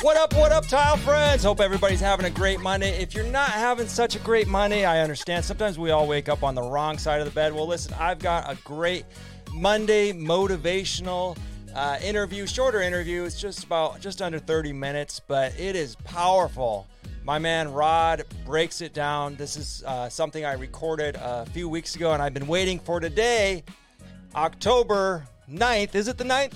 [0.00, 1.44] What up, what up, tile friends?
[1.44, 3.00] Hope everybody's having a great Monday.
[3.00, 5.44] If you're not having such a great Monday, I understand.
[5.44, 7.52] Sometimes we all wake up on the wrong side of the bed.
[7.52, 9.04] Well, listen, I've got a great
[9.52, 11.36] Monday motivational
[11.74, 13.24] uh, interview, shorter interview.
[13.24, 16.88] It's just about just under 30 minutes, but it is powerful.
[17.28, 19.36] My man Rod breaks it down.
[19.36, 23.00] This is uh, something I recorded a few weeks ago, and I've been waiting for
[23.00, 23.64] today,
[24.34, 25.94] October 9th.
[25.94, 26.54] Is it the 9th?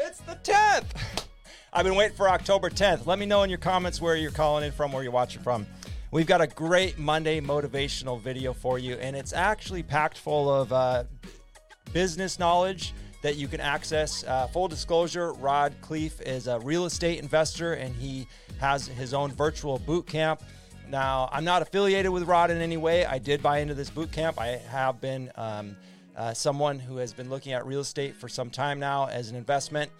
[0.00, 0.86] It's the 10th.
[1.72, 3.06] I've been waiting for October 10th.
[3.06, 5.64] Let me know in your comments where you're calling in from, where you're watching from.
[6.10, 10.72] We've got a great Monday motivational video for you, and it's actually packed full of
[10.72, 11.04] uh,
[11.92, 14.24] business knowledge that you can access.
[14.24, 18.26] Uh, full disclosure Rod Khleif is a real estate investor and he
[18.60, 20.42] has his own virtual boot camp.
[20.88, 23.06] Now, I'm not affiliated with Rod in any way.
[23.06, 24.38] I did buy into this boot camp.
[24.38, 25.76] I have been um,
[26.16, 29.36] uh, someone who has been looking at real estate for some time now as an
[29.36, 29.90] investment.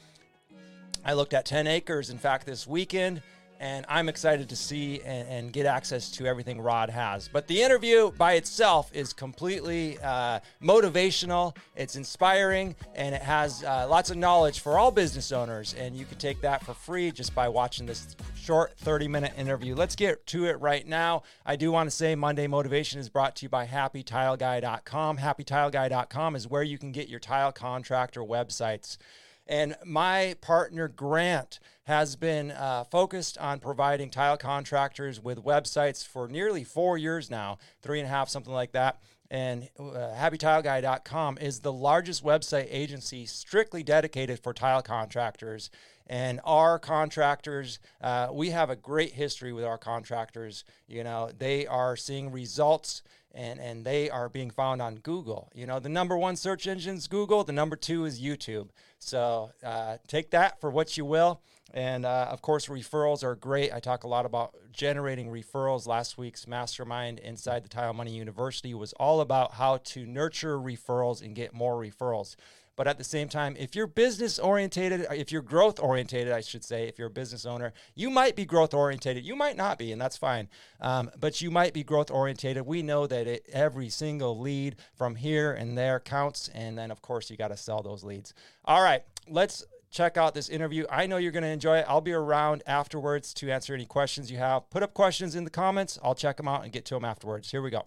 [1.04, 3.22] I looked at 10 acres, in fact, this weekend
[3.62, 7.28] and I'm excited to see and, and, get access to everything Rod has.
[7.28, 13.86] But the interview by itself is completely uh, motivational, it's inspiring, and it has uh,
[13.88, 15.74] lots of knowledge for all business owners.
[15.78, 19.76] And you can take that for free just by watching this short 30 minute interview.
[19.76, 21.22] Let's get to it right now.
[21.46, 25.18] I do want to say Monday Motivation is brought to you by HappyTileGuy.com.
[25.18, 28.96] HappyTileGuy.com is where you can get your tile contractor websites.
[29.46, 36.28] And my partner, Grant, has been uh, focused on providing tile contractors with websites for
[36.28, 39.00] nearly four years now, three and a half, something like that.
[39.30, 45.70] And uh, HappyTileGuy.com is the largest website agency strictly dedicated for tile contractors.
[46.06, 50.64] And our contractors, uh, we have a great history with our contractors.
[50.86, 53.02] You know, they are seeing results
[53.34, 55.50] and and they are being found on Google.
[55.54, 57.44] You know, the number one search engine is Google.
[57.44, 58.68] The number two is YouTube.
[58.98, 61.40] So uh, take that for what you will.
[61.74, 63.72] And uh, of course, referrals are great.
[63.72, 65.86] I talk a lot about generating referrals.
[65.86, 71.22] Last week's mastermind inside the Tile Money University was all about how to nurture referrals
[71.22, 72.36] and get more referrals.
[72.74, 76.64] But at the same time, if you're business orientated, if you're growth orientated, I should
[76.64, 79.24] say, if you're a business owner, you might be growth orientated.
[79.24, 80.48] You might not be, and that's fine.
[80.80, 82.64] Um, but you might be growth orientated.
[82.64, 86.48] We know that it, every single lead from here and there counts.
[86.54, 88.32] And then, of course, you got to sell those leads.
[88.64, 90.86] All right, let's check out this interview.
[90.90, 91.86] I know you're going to enjoy it.
[91.86, 94.68] I'll be around afterwards to answer any questions you have.
[94.70, 95.98] Put up questions in the comments.
[96.02, 97.50] I'll check them out and get to them afterwards.
[97.50, 97.84] Here we go.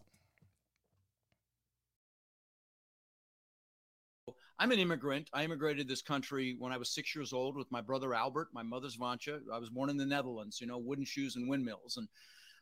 [4.58, 5.30] I'm an immigrant.
[5.34, 8.50] I immigrated this country when I was six years old with my brother Albert.
[8.54, 9.42] My mother's Vansha.
[9.54, 11.98] I was born in the Netherlands, you know, wooden shoes and windmills.
[11.98, 12.08] And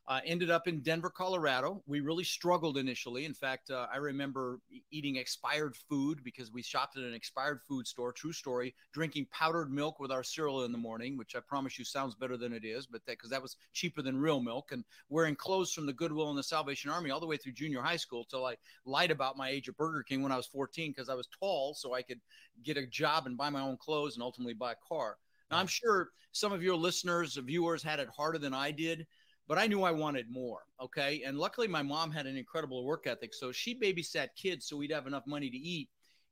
[0.08, 1.82] uh, ended up in Denver, Colorado.
[1.88, 3.24] We really struggled initially.
[3.24, 4.60] In fact, uh, I remember
[4.92, 8.12] eating expired food because we shopped at an expired food store.
[8.12, 8.76] True story.
[8.92, 12.36] Drinking powdered milk with our cereal in the morning, which I promise you sounds better
[12.36, 14.74] than it is, but that because that was cheaper than real milk.
[14.74, 17.82] And wearing clothes from the Goodwill and the Salvation Army all the way through junior
[17.82, 20.92] high school till I lied about my age at Burger King when I was 14
[20.92, 22.20] because I was tall, so I could
[22.64, 25.18] get a job and buy my own clothes and ultimately buy a car.
[25.50, 29.06] Now, I'm sure some of your listeners, viewers, had it harder than I did
[29.48, 30.60] but I knew I wanted more.
[30.82, 31.24] Okay.
[31.26, 33.34] And luckily, my mom had an incredible work ethic.
[33.34, 35.90] So she babysat kids so we'd have enough money to eat.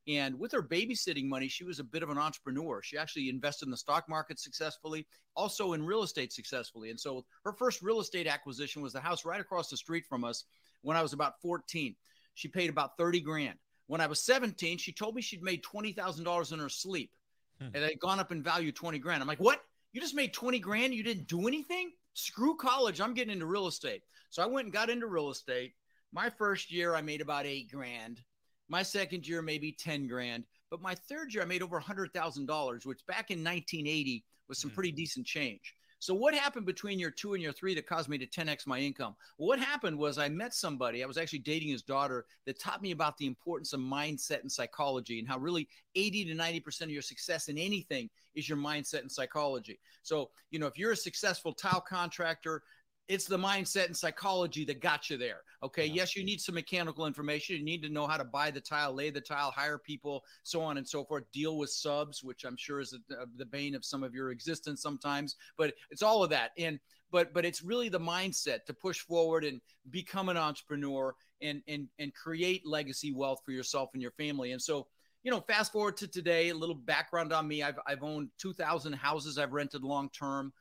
[0.07, 2.81] And with her babysitting money, she was a bit of an entrepreneur.
[2.81, 5.05] She actually invested in the stock market successfully,
[5.35, 6.89] also in real estate successfully.
[6.89, 10.23] And so her first real estate acquisition was the house right across the street from
[10.23, 10.45] us
[10.81, 11.95] when I was about 14.
[12.33, 13.59] She paid about 30 grand.
[13.88, 17.11] When I was 17, she told me she'd made $20,000 in her sleep
[17.59, 17.66] hmm.
[17.66, 19.22] and it had gone up in value 20 grand.
[19.22, 19.61] I'm like, what?
[19.93, 20.95] You just made 20 grand?
[20.95, 21.91] You didn't do anything?
[22.13, 23.01] Screw college.
[23.01, 24.03] I'm getting into real estate.
[24.29, 25.73] So I went and got into real estate.
[26.13, 28.22] My first year, I made about eight grand.
[28.69, 30.45] My second year, maybe 10 grand.
[30.69, 34.73] But my third year, I made over $100,000, which back in 1980 was some mm.
[34.73, 35.75] pretty decent change.
[36.01, 38.79] So what happened between year two and year three that caused me to 10x my
[38.79, 39.16] income?
[39.38, 41.03] What happened was I met somebody.
[41.03, 44.52] I was actually dating his daughter that taught me about the importance of mindset and
[44.52, 49.02] psychology and how really 80 to 90% of your success in anything is your mindset
[49.02, 49.79] and psychology.
[50.02, 52.64] So, you know, if you're a successful tile contractor,
[53.07, 55.41] it's the mindset and psychology that got you there.
[55.63, 55.85] Okay.
[55.85, 55.95] Yeah.
[55.95, 57.57] Yes, you need some mechanical information.
[57.57, 60.61] You need to know how to buy the tile, lay the tile, hire people, so
[60.61, 61.23] on and so forth.
[61.33, 64.81] Deal with subs, which I'm sure is the, the bane of some of your existence
[64.81, 65.35] sometimes.
[65.57, 66.51] But it's all of that.
[66.57, 66.79] And
[67.11, 69.59] but but it's really the mindset to push forward and
[69.89, 74.53] become an entrepreneur and and and create legacy wealth for yourself and your family.
[74.53, 74.87] And so
[75.23, 77.61] you know, fast forward to today, a little background on me.
[77.61, 80.51] I've, I've owned 2,000 houses I've rented long term.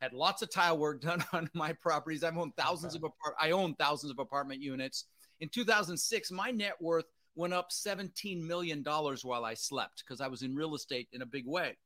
[0.00, 2.24] Had lots of tile work done on my properties.
[2.24, 3.04] I've owned thousands okay.
[3.04, 5.06] of apart- I own thousands of apartment units.
[5.40, 10.28] In 2006, my net worth went up 17 million dollars while I slept because I
[10.28, 11.76] was in real estate in a big way.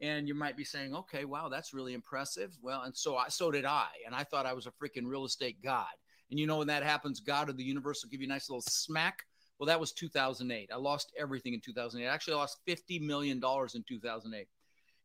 [0.00, 3.50] And you might be saying, "Okay, wow, that's really impressive." Well, and so I so
[3.50, 5.86] did I, and I thought I was a freaking real estate god.
[6.30, 8.50] And you know when that happens, God or the universe will give you a nice
[8.50, 9.24] little smack.
[9.58, 10.70] Well, that was 2008.
[10.70, 12.06] I lost everything in 2008.
[12.06, 14.48] Actually, lost 50 million dollars in 2008.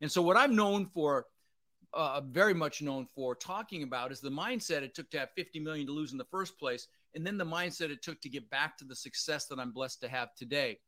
[0.01, 1.27] And so what I'm known for
[1.93, 5.59] uh, very much known for talking about is the mindset it took to have 50
[5.59, 8.49] million to lose in the first place, and then the mindset it took to get
[8.49, 10.79] back to the success that I'm blessed to have today.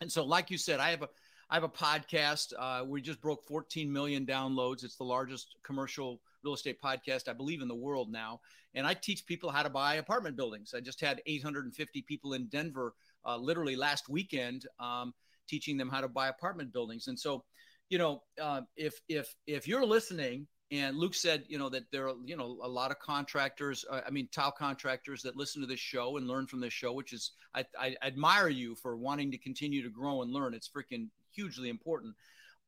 [0.00, 1.08] And so, like you said, I have a
[1.50, 2.52] I have a podcast.
[2.58, 4.84] Uh, we just broke 14 million downloads.
[4.84, 8.40] It's the largest commercial real estate podcast, I believe, in the world now.
[8.74, 10.74] And I teach people how to buy apartment buildings.
[10.76, 12.94] I just had 850 people in Denver,
[13.24, 15.14] uh, literally last weekend, um,
[15.48, 17.08] teaching them how to buy apartment buildings.
[17.08, 17.44] And so,
[17.88, 22.08] you know, uh, if if if you're listening, and Luke said, you know, that there
[22.08, 25.66] are you know a lot of contractors, uh, I mean, tile contractors that listen to
[25.66, 29.30] this show and learn from this show, which is I, I admire you for wanting
[29.30, 30.54] to continue to grow and learn.
[30.54, 32.14] It's freaking hugely important.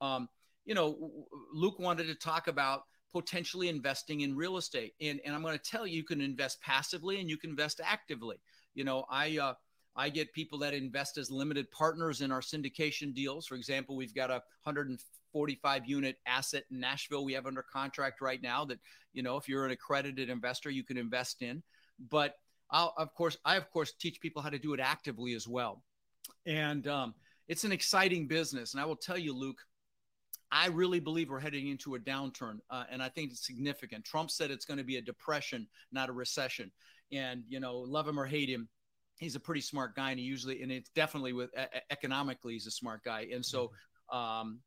[0.00, 0.28] Um,
[0.64, 5.42] you know, Luke wanted to talk about potentially investing in real estate, and and I'm
[5.42, 8.36] going to tell you, you can invest passively and you can invest actively.
[8.74, 9.38] You know, I.
[9.38, 9.54] Uh,
[10.00, 13.46] I get people that invest as limited partners in our syndication deals.
[13.46, 18.40] For example, we've got a 145 unit asset in Nashville we have under contract right
[18.40, 18.78] now that,
[19.12, 21.62] you know, if you're an accredited investor, you can invest in.
[22.08, 22.36] But
[22.70, 25.82] I'll, of course, I, of course, teach people how to do it actively as well.
[26.46, 27.14] And um,
[27.46, 28.72] it's an exciting business.
[28.72, 29.58] And I will tell you, Luke,
[30.50, 34.04] I really believe we're heading into a downturn, uh, and I think it's significant.
[34.04, 36.72] Trump said it's going to be a depression, not a recession.
[37.12, 38.68] And you know, love him or hate him,
[39.20, 41.50] he's a pretty smart guy, and he usually and it's definitely with
[41.90, 43.66] economically he's a smart guy, and so.
[43.66, 44.16] Mm-hmm.
[44.16, 44.60] Um,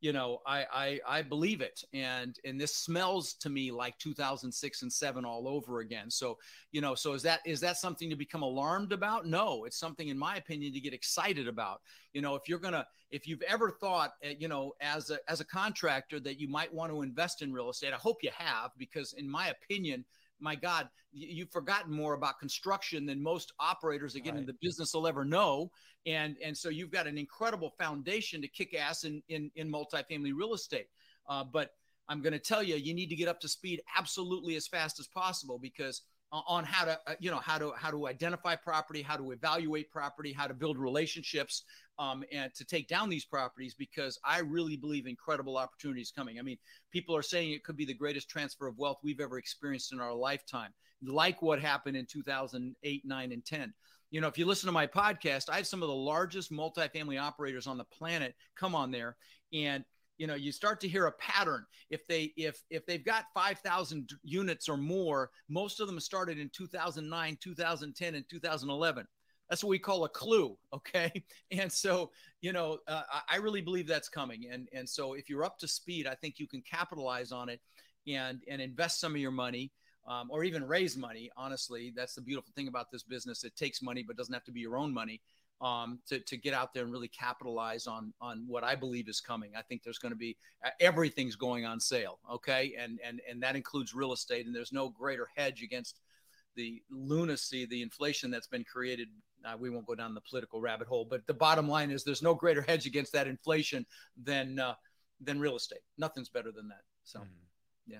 [0.00, 4.82] you know, I, I I believe it, and and this smells to me like 2006
[4.82, 6.08] and seven all over again.
[6.08, 6.38] So
[6.70, 9.26] you know, so is that is that something to become alarmed about?
[9.26, 11.80] No, it's something, in my opinion, to get excited about.
[12.12, 15.40] You know, if you're gonna, if you've ever thought, eh, you know, as a as
[15.40, 18.70] a contractor that you might want to invest in real estate, I hope you have,
[18.78, 20.04] because in my opinion,
[20.40, 24.40] my God, you've forgotten more about construction than most operators that get right.
[24.40, 25.70] into the business will ever know.
[26.06, 30.32] And and so you've got an incredible foundation to kick ass in in, in multifamily
[30.34, 30.88] real estate.
[31.28, 31.70] Uh, but
[32.08, 34.98] I'm going to tell you, you need to get up to speed absolutely as fast
[34.98, 36.02] as possible because
[36.32, 39.90] on how to uh, you know how to how to identify property how to evaluate
[39.90, 41.64] property how to build relationships
[41.98, 46.38] um, and to take down these properties because i really believe incredible opportunities coming.
[46.38, 46.58] I mean
[46.92, 50.00] people are saying it could be the greatest transfer of wealth we've ever experienced in
[50.00, 50.72] our lifetime
[51.02, 53.72] like what happened in 2008 9 and 10
[54.10, 57.20] you know if you listen to my podcast i have some of the largest multifamily
[57.20, 59.16] operators on the planet come on there
[59.52, 59.84] and
[60.18, 61.64] you know you start to hear a pattern.
[61.90, 66.50] If they if if they've got 5000 units or more most of them started in
[66.52, 69.06] 2009 2010 and 2011
[69.48, 71.10] that's what we call a clue okay?
[71.50, 72.10] And so
[72.40, 74.48] you know uh, i really believe that's coming.
[74.50, 77.60] And and so if you're up to speed i think you can capitalize on it
[78.06, 79.72] and and invest some of your money
[80.06, 81.30] um, or even raise money.
[81.36, 83.44] Honestly that's the beautiful thing about this business.
[83.44, 85.20] It takes money but doesn't have to be your own money
[85.60, 89.20] um, to, to get out there and really capitalize on on what I believe is
[89.20, 89.52] coming.
[89.56, 93.42] I think there's going to be uh, everything's going on sale, okay, and and and
[93.42, 94.46] that includes real estate.
[94.46, 96.00] And there's no greater hedge against
[96.56, 99.08] the lunacy, the inflation that's been created.
[99.44, 102.22] Uh, we won't go down the political rabbit hole, but the bottom line is there's
[102.22, 103.86] no greater hedge against that inflation
[104.22, 104.74] than uh,
[105.20, 105.80] than real estate.
[105.96, 106.82] Nothing's better than that.
[107.04, 107.28] So, mm-hmm.
[107.86, 107.98] yeah.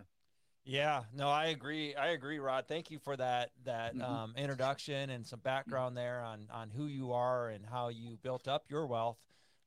[0.68, 1.94] Yeah, no, I agree.
[1.94, 2.66] I agree, Rod.
[2.68, 4.02] Thank you for that that mm-hmm.
[4.02, 8.46] um, introduction and some background there on on who you are and how you built
[8.46, 9.16] up your wealth.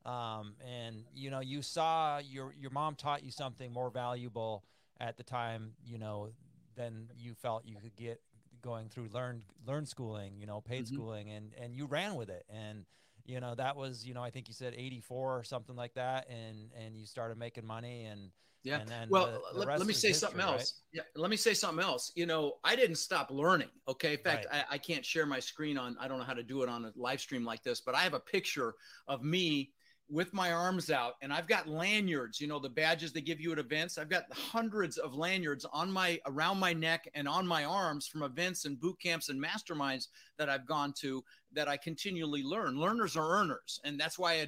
[0.06, 4.64] Um, and you know, you saw your your mom taught you something more valuable
[5.00, 6.30] at the time, you know,
[6.76, 8.22] than you felt you could get
[8.62, 10.94] going through learned learn schooling, you know, paid mm-hmm.
[10.94, 12.46] schooling, and and you ran with it.
[12.48, 12.86] And
[13.26, 15.94] you know, that was you know, I think you said eighty four or something like
[15.96, 18.32] that, and and you started making money and
[18.64, 18.84] yeah.
[19.10, 20.82] well, the, the let, let, me say history, something else.
[20.94, 21.04] Right?
[21.16, 21.22] Yeah.
[21.22, 22.12] Let me say something else.
[22.16, 23.70] You know, I didn't stop learning.
[23.88, 24.14] Okay.
[24.14, 24.64] In fact, right.
[24.70, 26.86] I, I can't share my screen on, I don't know how to do it on
[26.86, 28.76] a live stream like this, but I have a picture
[29.08, 29.72] of me
[30.12, 33.54] with my arms out and I've got lanyards, you know, the badges they give you
[33.54, 33.98] at events.
[33.98, 38.24] I've got hundreds of lanyards on my around my neck and on my arms from
[38.24, 42.78] events and boot camps and masterminds that I've gone to that I continually learn.
[42.78, 43.80] Learners are earners.
[43.86, 44.48] And that's why I,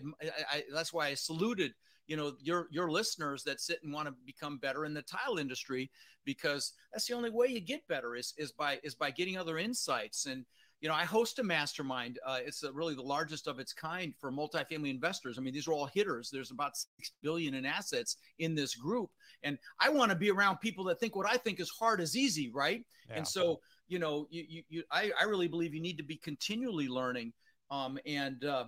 [0.52, 1.74] I that's why I saluted
[2.08, 5.38] you know your your listeners that sit and want to become better in the tile
[5.38, 5.90] industry
[6.26, 9.58] because that's the only way you get better is is by is by getting other
[9.58, 10.46] insights and
[10.84, 12.20] you know, I host a mastermind.
[12.26, 15.38] Uh, it's a, really the largest of its kind for multifamily investors.
[15.38, 16.30] I mean, these are all hitters.
[16.30, 19.10] There's about six billion in assets in this group,
[19.44, 22.18] and I want to be around people that think what I think is hard is
[22.18, 22.86] easy, right?
[23.10, 23.16] Yeah.
[23.16, 26.18] And so, you know, you, you, you I, I really believe you need to be
[26.18, 27.32] continually learning.
[27.72, 28.66] Um, and uh,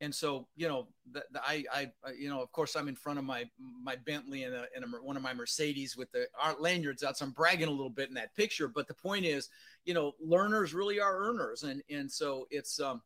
[0.00, 3.18] and so you know the, the, I, I you know of course i'm in front
[3.18, 3.44] of my
[3.82, 7.18] my bentley and, a, and a, one of my mercedes with the art lanyards out
[7.18, 8.68] so i'm bragging a little bit in that picture.
[8.68, 9.48] But the point is
[9.84, 11.62] you know learners really are earners.
[11.62, 13.02] And and so it's um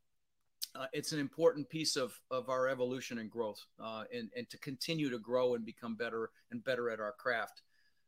[0.74, 4.58] uh, it's an important piece of of our evolution and growth uh, and and to
[4.58, 7.62] continue to grow and become better and better at our craft.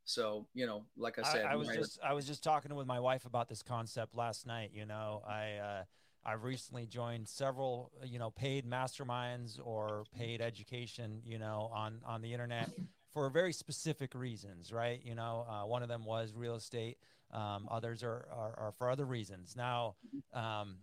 [0.04, 2.86] So you know like i said i, I was just i was just talking with
[2.86, 5.22] my wife about this concept last night you know.
[5.26, 5.84] I uh
[6.26, 12.22] I've recently joined several, you know, paid masterminds or paid education, you know, on on
[12.22, 12.70] the internet
[13.12, 15.00] for very specific reasons, right?
[15.04, 16.98] You know, uh, one of them was real estate.
[17.32, 19.54] Um, others are, are, are for other reasons.
[19.56, 19.96] Now,
[20.32, 20.76] um,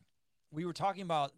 [0.52, 1.32] we were talking about,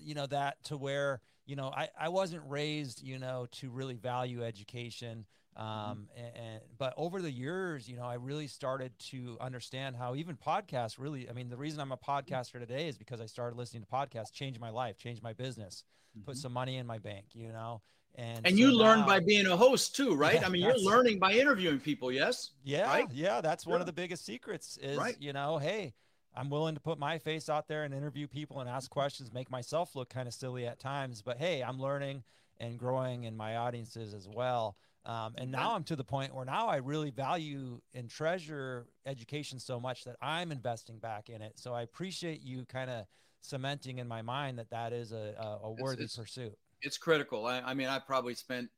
[0.00, 3.94] you know, that to where you know I I wasn't raised, you know, to really
[3.94, 5.26] value education.
[5.60, 5.90] Mm-hmm.
[5.90, 10.14] Um, and, and, but over the years, you know, I really started to understand how
[10.14, 13.56] even podcasts really, I mean, the reason I'm a podcaster today is because I started
[13.56, 15.84] listening to podcasts, changed my life, changed my business,
[16.16, 16.24] mm-hmm.
[16.24, 17.82] put some money in my bank, you know,
[18.16, 20.34] and, and so you learn by being a host too, right?
[20.34, 22.10] Yeah, I mean, you're learning by interviewing people.
[22.10, 22.50] Yes.
[22.64, 22.86] Yeah.
[22.86, 23.06] Right?
[23.12, 23.40] Yeah.
[23.40, 25.16] That's one of the biggest secrets is, right.
[25.20, 25.94] you know, Hey,
[26.34, 29.50] I'm willing to put my face out there and interview people and ask questions, make
[29.50, 32.24] myself look kind of silly at times, but Hey, I'm learning
[32.58, 34.76] and growing in my audiences as well.
[35.06, 39.58] Um, and now I'm to the point where now I really value and treasure education
[39.58, 41.52] so much that I'm investing back in it.
[41.56, 43.06] So I appreciate you kind of
[43.40, 46.58] cementing in my mind that that is a, a, a worthy it's, it's, pursuit.
[46.82, 47.46] It's critical.
[47.46, 48.68] I, I, mean, I probably spent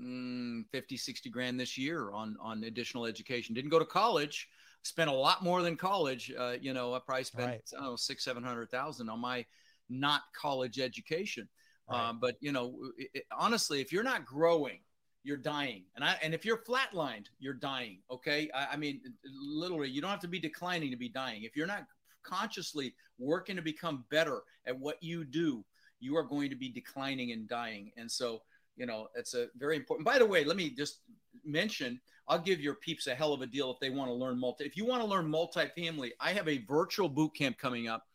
[0.00, 3.52] mm, 50, 60 grand this year on, on additional education.
[3.52, 4.48] Didn't go to college,
[4.82, 6.32] spent a lot more than college.
[6.38, 7.62] Uh, you know, I probably spent, right.
[7.72, 9.44] I don't know, six, 700,000 on my
[9.88, 11.48] not college education.
[11.90, 12.08] Right.
[12.08, 14.78] Um, but you know, it, honestly, if you're not growing,
[15.24, 15.84] you're dying.
[15.96, 17.98] And I and if you're flatlined, you're dying.
[18.10, 18.50] Okay.
[18.54, 21.42] I, I, mean, literally, you don't have to be declining to be dying.
[21.42, 21.86] If you're not
[22.22, 25.64] consciously working to become better at what you do,
[25.98, 27.90] you are going to be declining and dying.
[27.96, 28.42] And so,
[28.76, 30.04] you know, it's a very important.
[30.04, 31.00] By the way, let me just
[31.44, 34.38] mention, I'll give your peeps a hell of a deal if they want to learn
[34.38, 34.64] multi.
[34.64, 38.06] If you want to learn multifamily, I have a virtual boot camp coming up.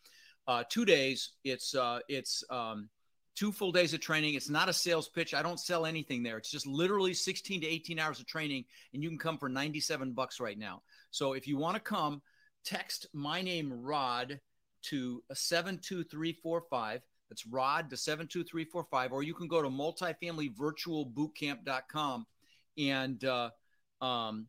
[0.48, 1.34] Uh, two days.
[1.44, 2.90] It's uh, it's um,
[3.36, 4.34] two full days of training.
[4.34, 5.34] It's not a sales pitch.
[5.34, 6.38] I don't sell anything there.
[6.38, 10.14] It's just literally 16 to 18 hours of training, and you can come for 97
[10.14, 10.82] bucks right now.
[11.12, 12.22] So if you want to come,
[12.64, 14.40] text my name Rod
[14.84, 17.02] to 72345.
[17.30, 22.26] That's Rod to 72345, or you can go to multifamilyvirtualbootcamp.com
[22.78, 23.50] and uh,
[24.02, 24.48] um,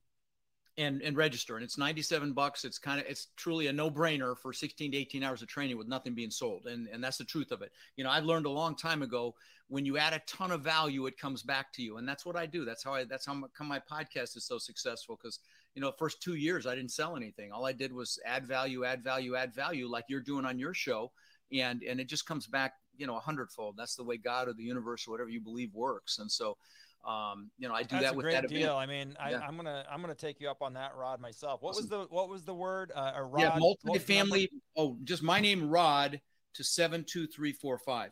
[0.81, 2.65] and and register and it's 97 bucks.
[2.65, 5.87] It's kind of it's truly a no-brainer for 16 to 18 hours of training with
[5.87, 7.71] nothing being sold and and that's the truth of it.
[7.97, 9.35] You know i learned a long time ago
[9.69, 12.37] when you add a ton of value it comes back to you and that's what
[12.37, 12.65] i do.
[12.65, 15.41] That's how i that's how come my podcast is so successful because
[15.75, 17.53] you know first two years i didn't sell anything.
[17.53, 20.75] All i did was add value add value add value like you're doing on your
[20.75, 21.13] show
[21.53, 23.75] and and it just comes back you know a hundredfold.
[23.77, 26.57] That's the way god or the universe or whatever you believe works and so
[27.05, 28.79] um, you know, I do That's that with great that deal.
[28.79, 28.79] Event.
[28.79, 31.19] I mean, I, am gonna I'm gonna take you up on that, Rod.
[31.21, 31.63] Myself.
[31.63, 31.85] What awesome.
[31.85, 32.93] was the what was the word?
[32.95, 33.41] Uh, a Rod.
[33.41, 34.49] Yeah, multifamily.
[34.77, 36.21] Oh, just my name, Rod,
[36.55, 38.11] to seven two three four five,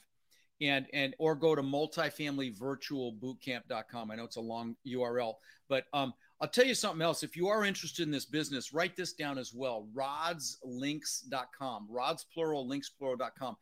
[0.62, 4.10] and and or go to multifamilyvirtualbootcamp.com.
[4.10, 5.34] I know it's a long URL,
[5.68, 7.22] but um, I'll tell you something else.
[7.22, 9.86] If you are interested in this business, write this down as well.
[9.94, 11.88] Rodslinks.com.
[11.90, 13.54] Rods plural, links plural.com.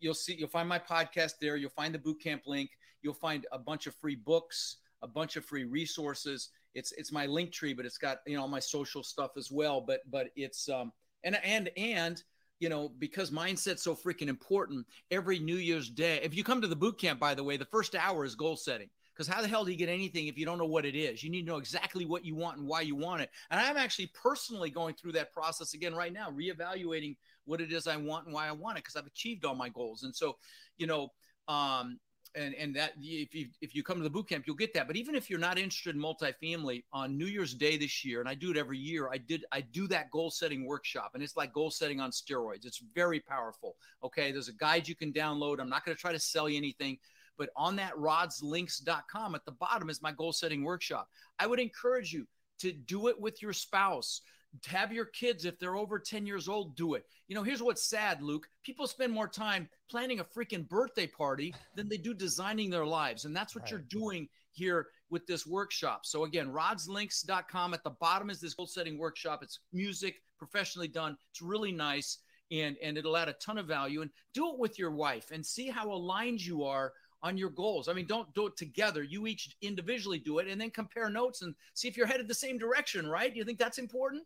[0.00, 0.34] You'll see.
[0.34, 1.56] You'll find my podcast there.
[1.56, 2.70] You'll find the bootcamp link
[3.02, 6.50] You'll find a bunch of free books, a bunch of free resources.
[6.74, 9.50] It's it's my link tree, but it's got you know all my social stuff as
[9.50, 9.80] well.
[9.80, 10.92] But but it's um
[11.24, 12.22] and and and
[12.60, 14.86] you know because mindset's so freaking important.
[15.10, 17.64] Every New Year's Day, if you come to the boot camp, by the way, the
[17.66, 18.88] first hour is goal setting.
[19.14, 21.22] Because how the hell do you get anything if you don't know what it is?
[21.22, 23.30] You need to know exactly what you want and why you want it.
[23.50, 27.86] And I'm actually personally going through that process again right now, reevaluating what it is
[27.86, 30.04] I want and why I want it because I've achieved all my goals.
[30.04, 30.36] And so,
[30.78, 31.12] you know,
[31.46, 31.98] um,
[32.34, 34.86] and and that if you if you come to the boot camp you'll get that.
[34.86, 38.28] But even if you're not interested in multifamily on new year's day this year and
[38.28, 41.36] i do it every year i did i do that goal setting workshop and it's
[41.36, 42.64] like goal setting on steroids.
[42.64, 44.32] It's very powerful okay?
[44.32, 45.60] There's a guide you can download.
[45.60, 46.98] I'm not going to try to sell you anything
[47.38, 51.08] but on that rodslinks.com at the bottom is my goal setting workshop.
[51.38, 52.26] I would encourage you
[52.60, 54.20] to do it with your spouse
[54.66, 57.88] have your kids if they're over 10 years old do it you know here's what's
[57.88, 62.68] sad luke people spend more time planning a freaking birthday party than they do designing
[62.68, 63.70] their lives and that's what right.
[63.70, 68.66] you're doing here with this workshop so again rodslinks.com at the bottom is this goal
[68.66, 72.18] setting workshop it's music professionally done it's really nice
[72.52, 74.02] and and it'll add a ton of value.
[74.02, 76.92] And do it with your wife and see how aligned you are
[77.22, 77.88] on your goals.
[77.88, 79.02] I mean, don't do it together.
[79.02, 82.34] You each individually do it and then compare notes and see if you're headed the
[82.34, 83.34] same direction, right?
[83.34, 84.24] You think that's important?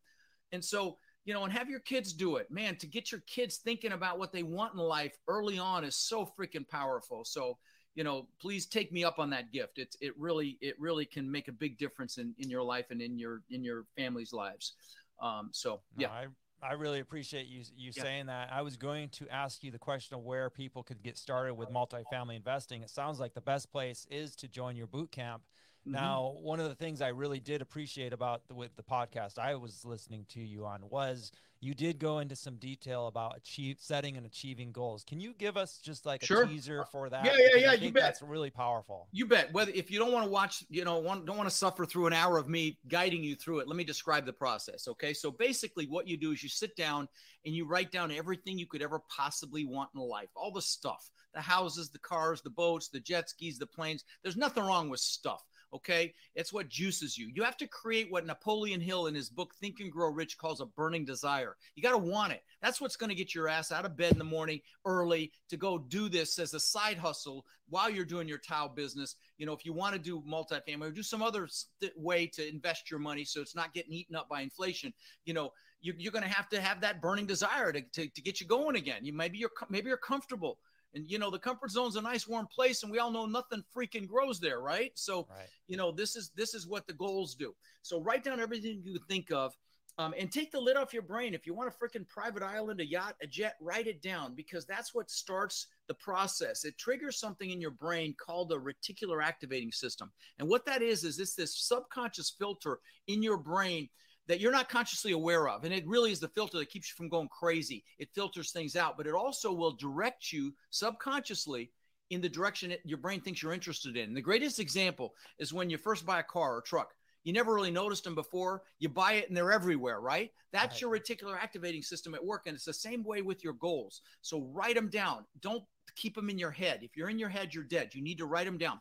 [0.52, 2.50] And so, you know, and have your kids do it.
[2.50, 5.96] Man, to get your kids thinking about what they want in life early on is
[5.96, 7.24] so freaking powerful.
[7.24, 7.58] So,
[7.94, 9.78] you know, please take me up on that gift.
[9.78, 13.00] It's it really it really can make a big difference in in your life and
[13.00, 14.74] in your in your family's lives.
[15.20, 16.08] Um, so yeah.
[16.08, 16.26] No, I-
[16.62, 18.02] I really appreciate you you Yeah.
[18.02, 18.50] saying that.
[18.50, 21.68] I was going to ask you the question of where people could get started with
[21.68, 22.82] multifamily investing.
[22.82, 25.42] It sounds like the best place is to join your boot camp.
[25.86, 25.92] Mhm.
[25.92, 29.54] Now, one of the things I really did appreciate about the, with the podcast I
[29.54, 34.16] was listening to you on was you did go into some detail about achieve setting
[34.16, 35.04] and achieving goals.
[35.04, 37.24] Can you give us just like a teaser for that?
[37.24, 38.02] Yeah, yeah, yeah, I you bet.
[38.02, 39.08] That's really powerful.
[39.12, 39.52] You bet.
[39.52, 42.08] Whether if you don't want to watch, you know, want, don't want to suffer through
[42.08, 44.88] an hour of me guiding you through it, let me describe the process.
[44.88, 45.14] Okay.
[45.14, 47.08] So basically, what you do is you sit down
[47.44, 51.10] and you write down everything you could ever possibly want in life, all the stuff,
[51.32, 54.04] the houses, the cars, the boats, the jet skis, the planes.
[54.22, 55.42] There's nothing wrong with stuff.
[55.76, 56.14] Okay.
[56.34, 57.30] It's what juices you.
[57.34, 60.60] You have to create what Napoleon Hill in his book Think and Grow Rich calls
[60.60, 61.56] a burning desire.
[61.74, 62.42] You got to want it.
[62.62, 65.56] That's what's going to get your ass out of bed in the morning early to
[65.56, 69.16] go do this as a side hustle while you're doing your tile business.
[69.38, 72.48] You know, if you want to do multifamily or do some other st- way to
[72.48, 74.92] invest your money so it's not getting eaten up by inflation,
[75.24, 78.22] you know, you, you're going to have to have that burning desire to, to, to
[78.22, 79.04] get you going again.
[79.04, 80.58] You maybe you're maybe you're comfortable.
[80.94, 83.62] And you know the comfort zone's a nice warm place, and we all know nothing
[83.76, 84.92] freaking grows there, right?
[84.94, 85.48] So Right.
[85.66, 88.98] you know this is this is what the goals do so write down everything you
[89.08, 89.52] think of
[89.98, 92.80] um, and take the lid off your brain if you want a freaking private island
[92.80, 97.18] a yacht a jet write it down because that's what starts the process it triggers
[97.18, 101.34] something in your brain called a reticular activating system and what that is is it's
[101.34, 102.78] this subconscious filter
[103.08, 103.88] in your brain
[104.28, 106.94] that you're not consciously aware of and it really is the filter that keeps you
[106.96, 111.70] from going crazy it filters things out but it also will direct you subconsciously
[112.10, 114.14] in the direction it, your brain thinks you're interested in.
[114.14, 116.92] The greatest example is when you first buy a car or truck.
[117.24, 118.62] You never really noticed them before.
[118.78, 120.30] You buy it and they're everywhere, right?
[120.52, 120.80] That's Right.
[120.82, 122.46] your reticular activating system at work.
[122.46, 124.02] And it's the same way with your goals.
[124.22, 125.26] So write them down.
[125.40, 125.64] Don't
[125.96, 126.84] keep them in your head.
[126.84, 127.92] If you're in your head, you're dead.
[127.94, 128.80] You need to write them down.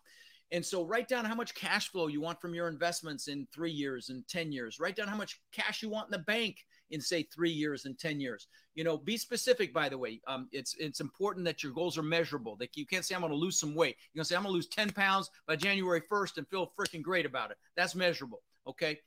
[0.51, 3.71] And so write down how much cash flow you want from your investments in three
[3.71, 4.79] years and 10 years.
[4.79, 6.57] Write down how much cash you want in the bank
[6.91, 8.47] in say three years and 10 years.
[8.75, 10.21] You know, be specific, by the way.
[10.27, 12.55] Um, it's it's important that your goals are measurable.
[12.57, 13.95] That you can't say I'm gonna lose some weight.
[14.13, 17.25] You're gonna say I'm gonna lose 10 pounds by January 1st and feel freaking great
[17.25, 17.57] about it.
[17.75, 18.43] That's measurable.
[18.67, 18.99] Okay.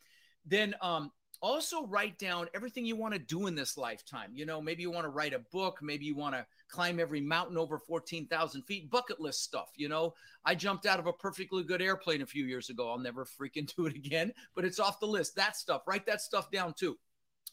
[0.44, 4.30] Then um also write down everything you want to do in this lifetime.
[4.34, 7.20] You know, maybe you want to write a book, maybe you want to climb every
[7.20, 9.70] mountain over 14,000 feet, bucket list stuff.
[9.76, 12.90] You know, I jumped out of a perfectly good airplane a few years ago.
[12.90, 15.36] I'll never freaking do it again, but it's off the list.
[15.36, 16.98] That stuff, write that stuff down too.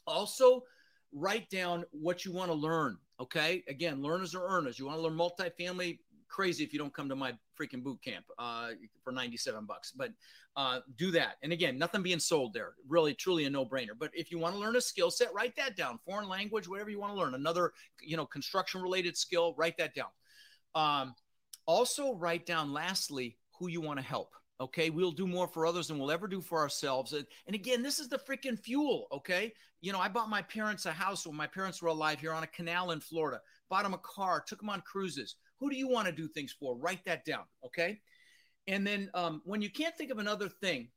[0.08, 0.64] Also,
[1.12, 2.98] write down what you want to learn.
[3.20, 3.64] Okay.
[3.70, 4.78] Again, learners are earners.
[4.78, 6.00] You want to learn multifamily,
[6.36, 8.72] crazy if you don't come to my freaking boot camp uh,
[9.02, 10.12] for 97 bucks, but
[10.58, 11.36] uh, do that.
[11.44, 12.74] And again, nothing being sold there.
[12.90, 13.98] Really, truly a no brainer.
[13.98, 15.98] But if you want to learn a skill set, write that down.
[16.06, 17.72] Foreign language, whatever you want to learn, another,
[18.02, 20.10] you know, construction related skill, write that down.
[20.76, 21.16] Um,
[21.66, 24.34] also, write down, lastly, who you want to help.
[24.60, 27.14] Okay, we'll do more for others than we'll ever do for ourselves.
[27.14, 29.08] And, and again, this is the freaking fuel.
[29.12, 32.34] Okay, you know, I bought my parents a house when my parents were alive here
[32.34, 33.40] on a canal in Florida.
[33.76, 35.36] Bought them a car, took them on cruises.
[35.60, 36.78] Who do you want to do things for?
[36.78, 37.44] Write that down.
[37.66, 38.00] Okay,
[38.68, 40.88] and then um, when you can't think of another thing,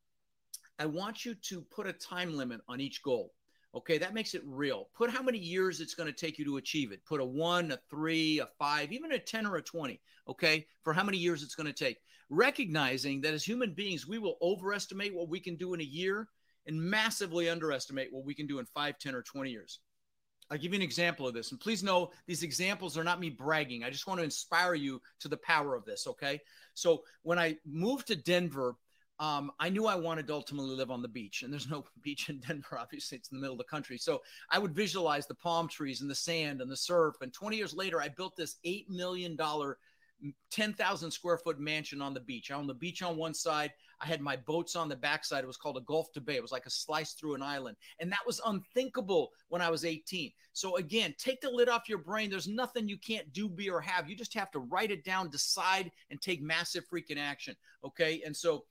[0.78, 3.32] I want you to put a time limit on each goal.
[3.74, 4.90] Okay, that makes it real.
[4.96, 7.04] Put how many years it's going to take you to achieve it.
[7.04, 10.00] Put a one, a three, a five, even a 10 or a 20.
[10.28, 11.96] Okay, for how many years it's going to take.
[12.30, 16.28] Recognizing that as human beings, we will overestimate what we can do in a year
[16.68, 19.80] and massively underestimate what we can do in five, 10, or 20 years.
[20.50, 21.50] I'll give you an example of this.
[21.50, 23.84] And please know these examples are not me bragging.
[23.84, 26.06] I just want to inspire you to the power of this.
[26.06, 26.40] Okay.
[26.74, 28.76] So when I moved to Denver,
[29.20, 32.28] um, I knew I wanted to ultimately live on the beach, and there's no beach
[32.28, 32.78] in Denver.
[32.78, 33.98] Obviously, it's in the middle of the country.
[33.98, 37.16] So I would visualize the palm trees and the sand and the surf.
[37.20, 39.36] And 20 years later, I built this $8 million,
[40.50, 42.50] 10,000 square foot mansion on the beach.
[42.50, 43.72] I owned the beach on one side.
[44.00, 45.44] I had my boats on the backside.
[45.44, 46.36] It was called a Gulf to Bay.
[46.36, 47.76] It was like a slice through an island.
[47.98, 50.30] And that was unthinkable when I was 18.
[50.52, 52.30] So again, take the lid off your brain.
[52.30, 54.08] There's nothing you can't do, be, or have.
[54.08, 57.56] You just have to write it down, decide, and take massive freaking action.
[57.84, 58.22] Okay.
[58.24, 58.64] And so,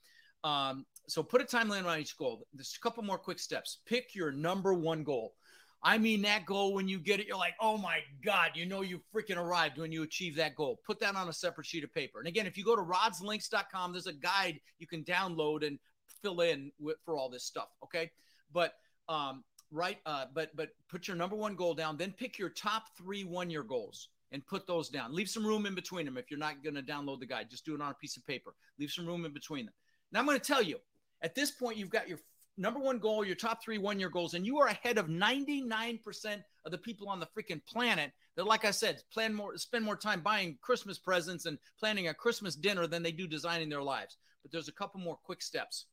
[0.44, 2.46] um, so put a time limit on each goal.
[2.52, 3.78] There's a couple more quick steps.
[3.86, 5.34] Pick your number one goal.
[5.82, 8.80] I mean, that goal, when you get it, you're like, oh my God, you know,
[8.82, 10.80] you freaking arrived when you achieve that goal.
[10.84, 12.18] Put that on a separate sheet of paper.
[12.18, 15.78] And again, if you go to rodslinks.com, there's a guide you can download and
[16.20, 17.68] fill in with, for all this stuff.
[17.84, 18.10] Okay.
[18.52, 18.74] But
[19.08, 19.98] um, right?
[20.06, 21.96] Uh, but but put your number one goal down.
[21.96, 25.14] Then pick your top three one year goals and put those down.
[25.14, 26.18] Leave some room in between them.
[26.18, 28.26] If you're not going to download the guide, just do it on a piece of
[28.26, 28.54] paper.
[28.78, 29.74] Leave some room in between them.
[30.12, 30.78] Now I'm going to tell you.
[31.20, 32.20] At this point, you've got your
[32.58, 36.42] number one goal, your top three one year goals, and you are ahead of 99%
[36.64, 39.96] of the people on the freaking planet that, like I said, plan more, spend more
[39.96, 44.16] time buying Christmas presents and planning a Christmas dinner than they do designing their lives.
[44.42, 45.86] But there's a couple more quick steps.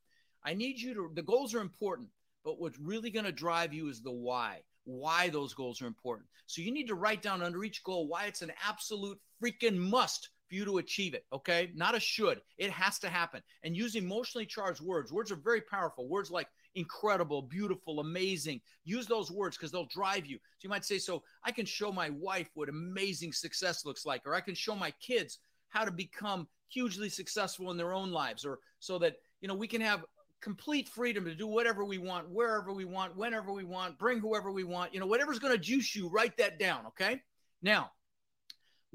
[0.44, 2.10] I need you to, the goals are important,
[2.44, 6.28] but what's really going to drive you is the why, why those goals are important.
[6.48, 10.30] So you need to write down under each goal why it's an absolute freaking must
[10.48, 11.26] for you to achieve it.
[11.34, 11.72] Okay.
[11.76, 12.42] Not a should.
[12.58, 13.42] It has to happen.
[13.64, 15.12] And use emotionally charged words.
[15.12, 16.08] Words are very powerful.
[16.08, 18.62] Words like incredible, beautiful, amazing.
[18.84, 20.38] Use those words because they'll drive you.
[20.38, 24.22] So you might say, So I can show my wife what amazing success looks like,
[24.26, 28.46] or I can show my kids how to become hugely successful in their own lives,
[28.46, 30.06] or so that, you know, we can have
[30.42, 34.52] complete freedom to do whatever we want, wherever we want, whenever we want, bring whoever
[34.52, 36.86] we want, you know, whatever's going to juice you, write that down.
[36.88, 37.22] Okay.
[37.62, 37.92] Now,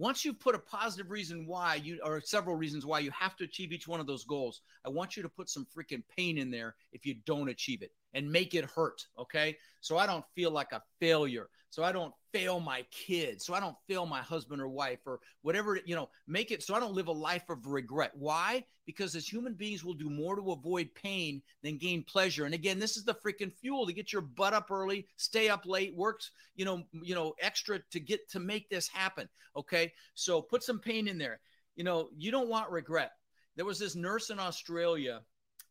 [0.00, 3.44] once you've put a positive reason why you or several reasons why you have to
[3.44, 6.50] achieve each one of those goals, I want you to put some freaking pain in
[6.50, 9.06] there if you don't achieve it and make it hurt.
[9.18, 9.56] Okay.
[9.80, 11.48] So I don't feel like a failure.
[11.70, 13.46] So I don't fail my kids.
[13.46, 16.74] So I don't fail my husband or wife or whatever, you know, make it so
[16.74, 18.10] I don't live a life of regret.
[18.14, 18.64] Why?
[18.86, 22.44] Because as human beings, we'll do more to avoid pain than gain pleasure.
[22.44, 25.64] And again, this is the freaking fuel to get your butt up early, stay up
[25.64, 29.28] late, works, you know, you know, extra to get to make this happen.
[29.56, 29.92] Okay.
[30.14, 31.40] So put some pain in there.
[31.76, 33.12] You know, you don't want regret.
[33.54, 35.20] There was this nurse in Australia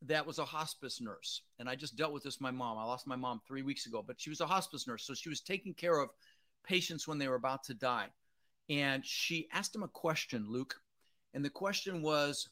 [0.08, 1.42] that was a hospice nurse.
[1.60, 2.78] And I just dealt with this my mom.
[2.78, 5.06] I lost my mom three weeks ago, but she was a hospice nurse.
[5.06, 6.10] So she was taking care of
[6.64, 8.08] patients when they were about to die.
[8.70, 10.76] And she asked him a question, Luke.
[11.34, 12.50] And the question was,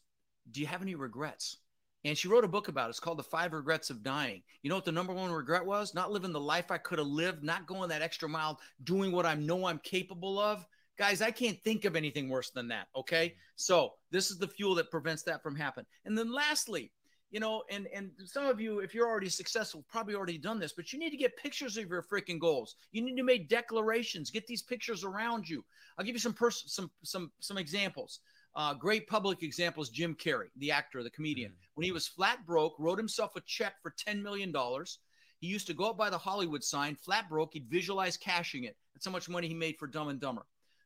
[0.52, 1.58] Do you have any regrets?
[2.04, 2.92] And she wrote a book about it.
[2.92, 4.42] It's called The Five Regrets of Dying.
[4.62, 5.94] You know what the number one regret was?
[5.94, 9.26] Not living the life I could have lived, not going that extra mile, doing what
[9.26, 10.66] I know I'm capable of.
[10.98, 12.88] Guys, I can't think of anything worse than that.
[12.96, 13.36] Okay.
[13.56, 15.86] So this is the fuel that prevents that from happening.
[16.06, 16.92] And then lastly,
[17.30, 20.74] you know, and and some of you, if you're already successful, probably already done this,
[20.74, 22.76] but you need to get pictures of your freaking goals.
[22.92, 24.32] You need to make declarations.
[24.32, 25.64] Get these pictures around you.
[25.98, 28.20] I'll give you some pers- some some some examples.
[28.56, 29.90] Uh, great public examples.
[29.90, 31.72] Jim Carrey, the actor, the comedian, mm-hmm.
[31.76, 35.00] when he was flat broke, wrote himself a check for ten million dollars.
[35.40, 37.54] He used to go up by the Hollywood sign, flat broke.
[37.54, 38.76] He'd visualize cashing it.
[38.94, 40.46] That's how much money he made for Dumb and Dumber.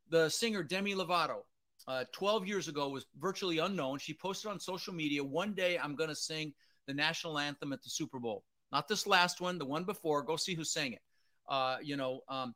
[0.09, 1.43] The singer Demi Lovato,
[1.87, 3.99] uh, 12 years ago was virtually unknown.
[3.99, 6.53] She posted on social media, one day I'm going to sing
[6.87, 8.43] the national anthem at the Super Bowl.
[8.71, 10.21] Not this last one, the one before.
[10.21, 11.01] Go see who sang it.
[11.47, 12.55] Uh, you know, um,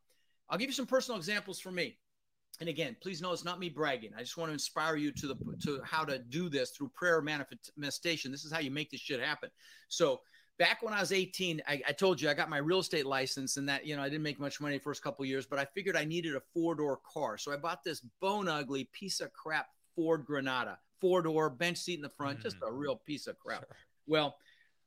[0.50, 1.98] I'll give you some personal examples for me.
[2.62, 4.12] And again, please know it's not me bragging.
[4.16, 7.22] I just want to inspire you to the to how to do this through prayer
[7.22, 8.32] manifestation.
[8.32, 9.50] This is how you make this shit happen.
[9.90, 10.22] So
[10.58, 13.58] back when I was 18, I, I, told you I got my real estate license
[13.58, 15.66] and that, you know, I didn't make much money the first couple years, but I
[15.66, 17.38] figured I needed a four door car.
[17.38, 21.96] So I bought this bone ugly piece of crap Ford Granada, four door, bench seat
[21.96, 23.62] in the front, mm just a real piece of crap.
[23.62, 23.76] Sure.
[24.08, 24.36] Well,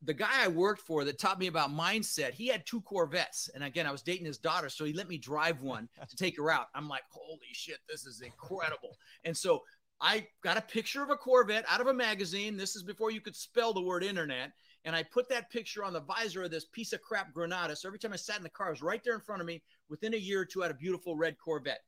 [0.03, 3.49] the guy I worked for that taught me about mindset, he had two Corvettes.
[3.53, 4.69] And again, I was dating his daughter.
[4.69, 6.67] So he let me drive one to take her out.
[6.73, 8.97] I'm like, holy shit, this is incredible.
[9.25, 9.63] And so
[9.99, 12.55] I got a picture of a Corvette out of a magazine.
[12.55, 14.53] This is before you could spell the word internet
[14.85, 17.75] and I put that picture on the visor of this piece of crap Granada.
[17.75, 19.47] So every time I sat in the car, it was right there in front of
[19.47, 19.61] me.
[19.89, 21.81] Within a year or two, I had a beautiful red Corvette,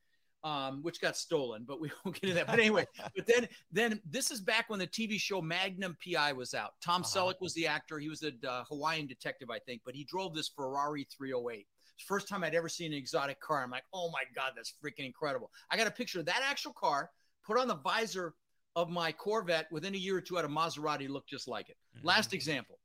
[0.44, 2.46] um, which got stolen, but we won't get into that.
[2.46, 6.54] But anyway, but then then this is back when the TV show Magnum PI was
[6.54, 6.72] out.
[6.84, 7.20] Tom uh-huh.
[7.20, 7.98] Selleck was the actor.
[7.98, 11.66] He was a uh, Hawaiian detective, I think, but he drove this Ferrari 308.
[12.06, 13.62] First time I'd ever seen an exotic car.
[13.62, 15.50] I'm like, oh my God, that's freaking incredible.
[15.70, 17.10] I got a picture of that actual car,
[17.46, 18.34] put on the visor
[18.74, 19.66] of my Corvette.
[19.70, 21.76] Within a year or two, I had a Maserati look just like it.
[21.96, 22.08] Mm-hmm.
[22.08, 22.78] Last example.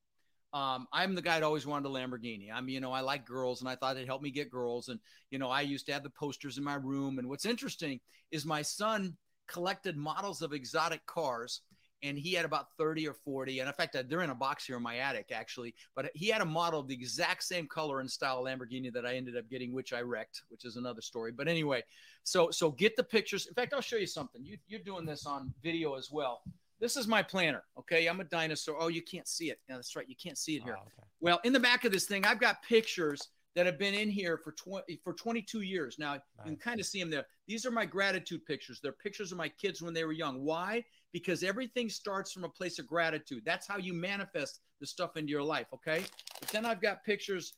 [0.53, 2.49] Um, I'm the guy that always wanted a Lamborghini.
[2.53, 4.87] I'm, you know, I like girls and I thought it helped me get girls.
[4.87, 7.19] And, you know, I used to have the posters in my room.
[7.19, 7.99] And what's interesting
[8.31, 11.61] is my son collected models of exotic cars
[12.03, 13.59] and he had about 30 or 40.
[13.59, 15.73] And in fact, they're in a box here in my attic, actually.
[15.95, 19.15] But he had a model of the exact same color and style Lamborghini that I
[19.15, 21.31] ended up getting, which I wrecked, which is another story.
[21.31, 21.83] But anyway,
[22.23, 23.47] so so get the pictures.
[23.47, 24.43] In fact, I'll show you something.
[24.43, 26.41] You, you're doing this on video as well.
[26.79, 27.63] This is my planner.
[27.77, 28.07] Okay.
[28.07, 28.75] I'm a dinosaur.
[28.79, 29.59] Oh, you can't see it.
[29.69, 30.07] Yeah, that's right.
[30.07, 30.75] You can't see it here.
[30.77, 31.07] Oh, okay.
[31.19, 34.37] Well, in the back of this thing, I've got pictures that have been in here
[34.37, 35.97] for 20 for 22 years.
[35.97, 36.21] Now nice.
[36.37, 37.25] you can kind of see them there.
[37.47, 38.79] These are my gratitude pictures.
[38.81, 40.43] They're pictures of my kids when they were young.
[40.43, 40.83] Why?
[41.11, 43.41] Because everything starts from a place of gratitude.
[43.45, 45.67] That's how you manifest the stuff into your life.
[45.73, 46.03] Okay.
[46.39, 47.53] But then I've got pictures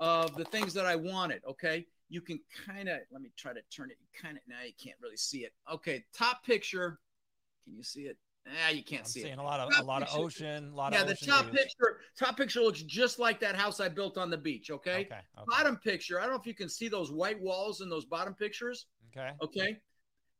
[0.00, 1.42] of the things that I wanted.
[1.48, 1.86] Okay.
[2.08, 4.72] You can kind of let me try to turn it You kind of now you
[4.82, 5.52] can't really see it.
[5.72, 6.98] Okay, top picture.
[7.64, 8.18] Can you see it?
[8.46, 9.38] Yeah, you can't I'm see seeing it.
[9.38, 11.46] a lot of Top a lot of ocean, a lot Yeah, of the ocean top
[11.46, 11.56] views.
[11.56, 14.70] picture, top picture looks just like that house I built on the beach.
[14.70, 14.90] Okay.
[15.06, 15.14] Okay.
[15.14, 15.22] Okay.
[15.46, 18.34] Bottom picture, I don't know if you can see those white walls in those bottom
[18.34, 18.86] pictures.
[19.16, 19.30] okay.
[19.42, 19.76] Okay.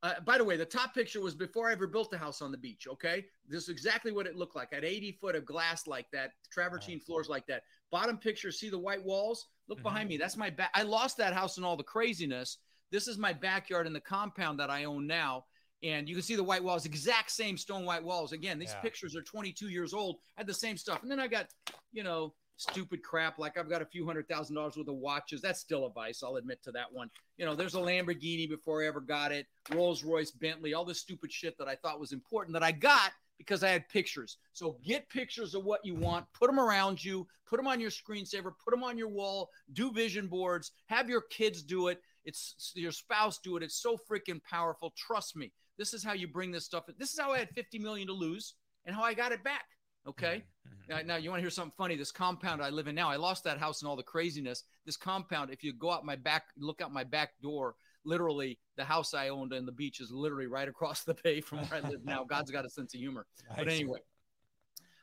[0.02, 2.52] Uh, by the way, the top picture was before I ever built the house on
[2.52, 2.86] the beach.
[2.86, 3.24] Okay.
[3.48, 4.74] This is exactly what it looked like.
[4.74, 7.62] At 80 foot of glass like that, travertine floors like that.
[7.90, 9.46] Bottom picture, see the white walls?
[9.66, 9.82] Look Mhm.
[9.84, 10.18] behind me.
[10.18, 10.70] That's my back.
[10.74, 12.58] I lost that house in all the craziness.
[12.90, 15.46] This is my backyard in the compound that I own now.
[15.84, 18.32] And you can see the white walls, exact same stone white walls.
[18.32, 18.80] Again, these Yeah.
[18.80, 21.02] pictures are 22 years old, had the same stuff.
[21.02, 21.50] And then I got,
[21.92, 23.38] you know, stupid crap.
[23.38, 25.42] Like I've got a few hundred thousand dollars worth of watches.
[25.42, 26.22] That's still a vice.
[26.22, 27.10] I'll admit to that one.
[27.36, 31.00] You know, there's a Lamborghini before I ever got it, Rolls Royce, Bentley, all this
[31.00, 34.38] stupid shit that I thought was important that I got because I had pictures.
[34.52, 37.90] So get pictures of what you want, put them around you, put them on your
[37.90, 42.00] screensaver, put them on your wall, do vision boards, have your kids do it.
[42.24, 43.62] It's your spouse do it.
[43.62, 44.94] It's so freaking powerful.
[44.96, 45.52] Trust me.
[45.78, 46.84] This is how you bring this stuff.
[46.98, 49.66] This is how I had 50 million to lose and how I got it back.
[50.06, 50.44] Okay.
[50.66, 50.88] Mhm.
[50.88, 51.96] Now, now you want to hear something funny?
[51.96, 54.64] This compound I live in now, I lost that house and all the craziness.
[54.84, 58.84] This compound, if you go out my back, look out my back door, literally the
[58.84, 61.88] house I owned and the beach is literally right across the bay from where I
[61.88, 62.24] live now.
[62.28, 63.26] God's got a sense of humor.
[63.56, 64.00] But anyway,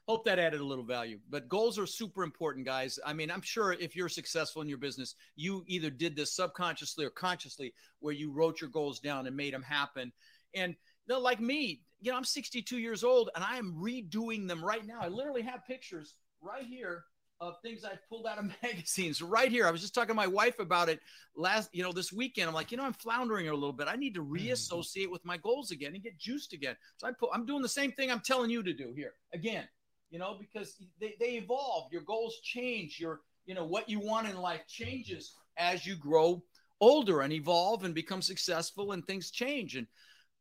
[0.08, 1.20] hope that added a little value.
[1.30, 3.00] But goals are super important, guys.
[3.06, 7.06] I mean, I'm sure if you're successful in your business, you either did this subconsciously
[7.06, 10.12] or consciously, where you wrote your goals down and made them happen.
[10.54, 10.76] And
[11.08, 14.64] you know, like me, you know, I'm 62 years old and I am redoing them
[14.64, 15.00] right now.
[15.02, 17.04] I literally have pictures right here
[17.42, 19.68] of things I pulled out of magazines right here.
[19.68, 21.00] I was just talking to my wife about it
[21.36, 22.48] last, you know, this weekend.
[22.48, 23.88] I'm like, you know, I'm floundering a little bit.
[23.88, 24.32] I need to hmm.
[24.32, 26.76] reassociate with my goals again and get juiced again.
[26.98, 29.68] So I put, I'm doing the same thing I'm telling you to do here again,
[30.12, 31.92] you know, because they, they evolve.
[31.92, 33.00] Your goals change.
[33.00, 36.44] Your, you know, what you want in life changes as you grow
[36.80, 39.76] older and evolve and become successful and things change.
[39.76, 39.88] And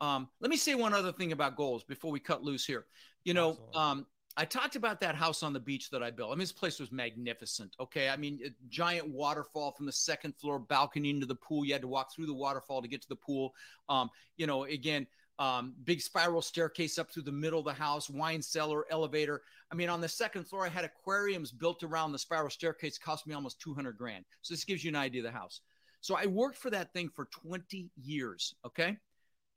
[0.00, 2.86] um, let me say one other thing about goals before we cut loose here.
[3.24, 6.30] You know, um, I talked about that house on the beach that I built.
[6.30, 7.74] I mean, this place was magnificent.
[7.80, 8.08] Okay.
[8.08, 11.64] I mean, a giant waterfall from the second floor balcony into the pool.
[11.64, 13.54] You had to walk through the waterfall to get to the pool.
[13.88, 15.06] Um, you know, again,
[15.38, 19.42] um, big spiral staircase up through the middle of the house, wine cellar, elevator.
[19.72, 22.98] I mean, on the second floor, I had aquariums built around the spiral staircase.
[22.98, 24.24] Cost me almost 200 grand.
[24.42, 25.60] So this gives you an idea of the house.
[26.02, 28.54] So I worked for that thing for 20 years.
[28.64, 28.96] Okay.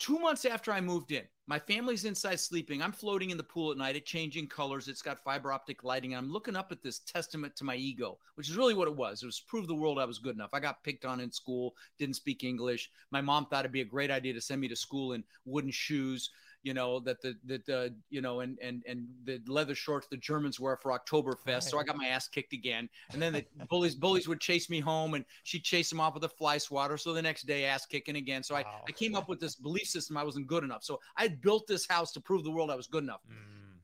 [0.03, 2.81] Two months after I moved in, my family's inside sleeping.
[2.81, 3.95] I'm floating in the pool at night.
[3.95, 4.89] It's changing colors.
[4.89, 6.13] It's got fiber optic lighting.
[6.13, 9.23] I'm looking up at this testament to my ego, which is really what it was.
[9.23, 10.49] It was prove the world I was good enough.
[10.51, 12.91] I got picked on in school, didn't speak English.
[13.11, 15.71] My mom thought it'd be a great idea to send me to school in wooden
[15.71, 16.31] shoes,
[16.63, 20.17] you know, that the, that, uh, you know, and, and, and the leather shorts the
[20.17, 21.63] Germans wear for Oktoberfest.
[21.63, 22.89] So I got my ass kicked again.
[23.11, 26.23] And then the bullies, bullies would chase me home and she'd chase them off with
[26.23, 26.97] a fly swatter.
[26.97, 28.43] So the next day, ass kicking again.
[28.43, 28.81] So I, Wow.
[28.87, 30.83] I came up with this belief system I wasn't good enough.
[30.83, 33.21] So I had built this house to prove the world I was good enough.
[33.29, 33.35] Mm.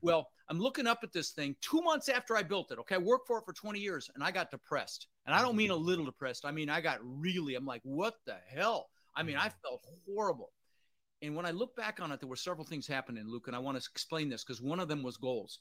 [0.02, 2.78] Well, I'm looking up at this thing two months after I built it.
[2.78, 2.94] Okay.
[2.94, 5.08] I worked for it for 20 years and I got depressed.
[5.26, 6.46] And I don't mean a little depressed.
[6.46, 8.88] I mean, I got really, I'm like, what the hell?
[9.14, 10.50] I mean, I felt horrible.
[11.22, 13.58] And when I look back on it, there were several things happening, Luke, and I
[13.58, 15.58] want to explain this because one of them was goals.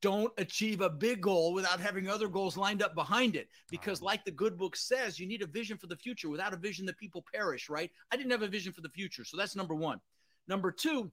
[0.00, 3.48] Don't achieve a big goal without having other goals lined up behind it.
[3.68, 4.06] Because, Wow.
[4.06, 6.28] like the good book says, you need a vision for the future.
[6.28, 7.90] Without a vision, the people perish, right?
[8.12, 9.24] I didn't have a vision for the future.
[9.24, 10.00] So that's number one.
[10.46, 11.10] Number two,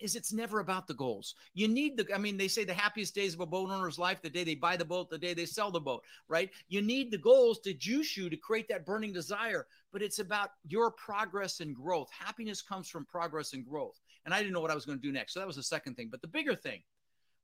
[0.00, 1.34] is it's never about the goals.
[1.54, 4.22] You need the, I mean, they say the happiest days of a boat owner's life,
[4.22, 6.50] the day they buy the boat, the day they sell the boat, right?
[6.68, 10.50] You need the goals to juice you to create that burning desire, but it's about
[10.66, 12.08] your progress and growth.
[12.10, 14.00] Happiness comes from progress and growth.
[14.24, 15.34] And I didn't know what I was going to do next.
[15.34, 16.08] So that was the second thing.
[16.10, 16.82] But the bigger thing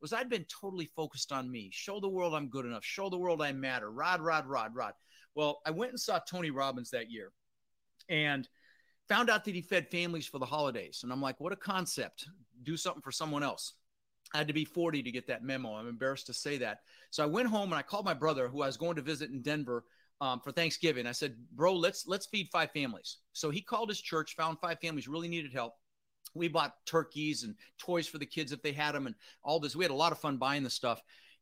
[0.00, 1.70] was I'd been totally focused on me.
[1.72, 2.84] Show the world I'm good enough.
[2.84, 3.90] Show the world I matter.
[3.90, 4.92] Rod, rod, rod, rod.
[5.34, 7.32] Well, I went and saw Tony Robbins that year
[8.08, 8.48] and
[9.08, 11.00] found out that he fed families for the holidays.
[11.02, 12.26] And I'm like, what a concept.
[12.62, 13.74] Do something for someone else.
[14.32, 15.74] I had to be 40 to get that memo.
[15.74, 16.80] I'm embarrassed to say that.
[17.10, 19.30] So I went home and I called my brother, who I was going to visit
[19.30, 19.84] in Denver
[20.20, 21.06] um, for Thanksgiving.
[21.06, 24.78] I said, "Bro, let's let's feed five families." So he called his church, found five
[24.80, 25.74] families really needed help.
[26.34, 29.76] We bought turkeys and toys for the kids if they had them, and all this.
[29.76, 31.00] We had a lot of fun buying the stuff.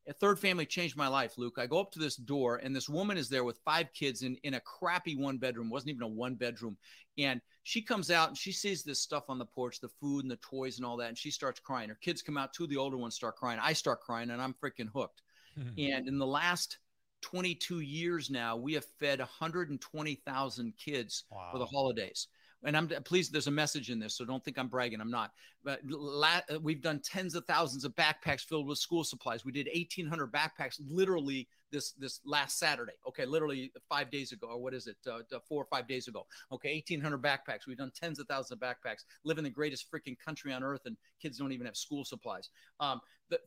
[0.08, 1.58] A third family changed my life, Luke.
[1.58, 4.36] I go up to this door, and this woman is there with five kids in,
[4.42, 6.76] in a crappy one bedroom, wasn't even a one bedroom.
[7.18, 10.30] And she comes out and she sees this stuff on the porch, the food and
[10.30, 11.88] the toys and all that, and she starts crying.
[11.88, 13.60] Her kids come out, two of the older ones start crying.
[13.62, 15.22] I start crying, and I'm freaking hooked.
[15.76, 16.78] And in the last
[17.20, 21.48] 22 years now, we have fed 120,000 kids wow.
[21.52, 22.28] for the holidays.
[22.64, 25.00] And I'm pleased there's a message in this, so don't think I'm bragging.
[25.00, 25.32] I'm not.
[25.64, 29.44] But la- uh, we've done tens of thousands of backpacks filled with school supplies.
[29.44, 32.92] We did 1,800 backpacks literally this this last Saturday.
[33.08, 36.26] Okay, literally five days ago, or what is it, uh, four or five days ago?
[36.52, 37.66] Okay, 1,800 backpacks.
[37.66, 39.04] We've done tens of thousands of backpacks.
[39.24, 42.50] Live in the greatest freaking country on earth, and kids don't even have school supplies.
[42.78, 43.40] Um, the,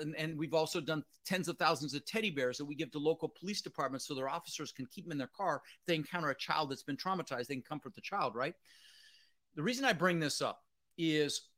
[0.00, 2.98] and, and we've also done tens of thousands of teddy bears that we give to
[2.98, 5.62] local police departments so their officers can keep them in their car.
[5.80, 8.34] If they encounter a child that's been traumatized, they can comfort the child.
[8.34, 8.54] Right.
[9.54, 10.62] The reason I bring this up
[10.98, 11.48] is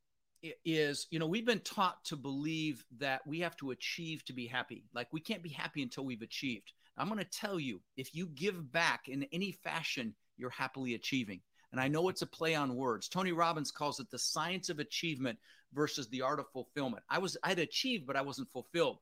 [0.64, 4.46] is you know we've been taught to believe that we have to achieve to be
[4.46, 4.84] happy.
[4.94, 6.72] Like we can't be happy until we've achieved.
[6.96, 11.40] I'm going to tell you if you give back in any fashion you're happily achieving.
[11.72, 13.08] And i know it's a play on words.
[13.08, 15.38] Tony robbins calls it the science of achievement
[15.74, 17.02] versus the art of fulfillment.
[17.10, 18.98] I was i'd achieved but i wasn't fulfilled.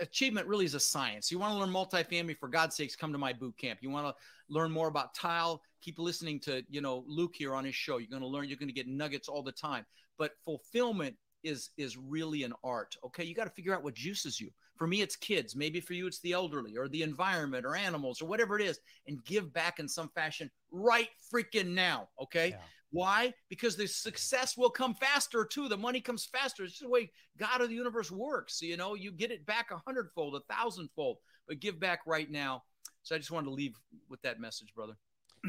[0.00, 1.30] Achievement really is a science.
[1.30, 2.38] You want to learn multifamily?
[2.38, 3.80] For god's sakes come to my boot camp.
[3.82, 4.14] You want to
[4.48, 5.62] learn more about tile?
[5.80, 7.98] Keep listening to you know luke here on his show.
[7.98, 9.86] You're going to learn you're going to get nuggets all the time
[10.18, 13.22] but fulfillment is is really an art okay?
[13.22, 14.50] You got to figure out what juices you.
[14.76, 15.54] For me it's kids.
[15.54, 18.80] Maybe for you it's the elderly or the environment or animals or whatever it is
[19.06, 22.48] and give back in some fashion right freaking now okay?
[22.48, 22.56] Yeah.
[22.90, 23.34] why?
[23.48, 25.68] Because the success will come faster too.
[25.68, 26.64] The money comes faster.
[26.64, 28.94] It's just the way god of the universe works you know?
[28.94, 32.64] You get it back a hundredfold a thousandfold but give back right now.
[33.02, 33.76] So i just wanted to leave
[34.08, 34.94] with that message brother.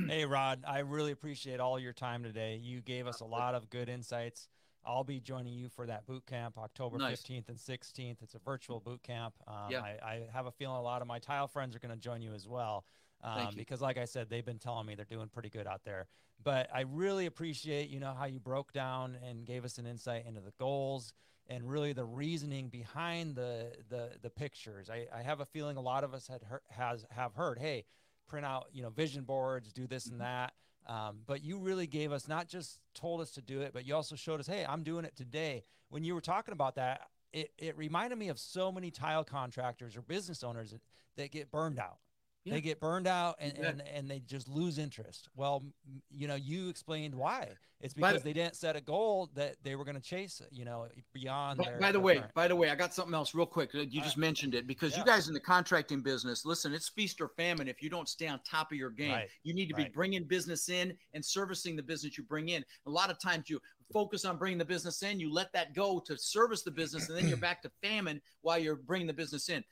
[0.10, 2.60] Hey rod i really appreciate all your time today.
[2.62, 4.50] You gave us a lot of good insights
[4.86, 7.22] I'll be joining you for that boot camp October nice.
[7.22, 8.22] 15th and 16th.
[8.22, 9.34] It's a virtual boot camp.
[9.48, 9.82] Um, yeah.
[9.82, 12.22] I, I, have a feeling a lot of my tile friends are going to join
[12.22, 12.86] you as well.
[13.24, 16.08] Um, because like I said, they've been telling me they're doing pretty good out there.
[16.44, 20.26] But I really appreciate, you know, how you broke down and gave us an insight
[20.28, 21.14] into the goals
[21.48, 24.90] and really the reasoning behind the the the pictures.
[24.90, 27.86] I, I have a feeling a lot of us had heard, has have heard, hey,
[28.28, 30.24] print out, you know, vision boards, do this and mm-hmm.
[30.24, 30.54] that.
[30.88, 33.96] Um, but you really gave us not just told us to do it, but you
[33.96, 35.64] also showed us, hey, I'm doing it today.
[35.90, 37.02] When you were talking about that,
[37.34, 40.82] it, it reminded me of so many tile contractors or business owners that,
[41.18, 41.98] that get burned out.
[42.46, 42.54] Yeah.
[42.54, 45.30] They get burned out and, and, and they just lose interest.
[45.36, 45.64] Well,
[46.12, 47.50] you know, you explained why.
[47.82, 50.88] It's because they didn't set a goal that they were going to chase, you know,
[51.14, 51.58] beyond.
[51.58, 52.34] By, their, by the way, current.
[52.34, 53.72] by the way, I got something else real quick.
[53.74, 55.00] You just mentioned it because yeah.
[55.00, 57.68] you guys in the contracting business, listen, it's feast or famine.
[57.68, 59.28] If you don't stay on top of your game, right.
[59.44, 59.88] you need to right.
[59.88, 62.64] be bringing business in and servicing the business you bring in.
[62.88, 63.60] A lot of times you
[63.92, 67.18] focus on bringing the business in, you let that go to service the business, and
[67.18, 69.64] then you're back to famine while you're bringing the business in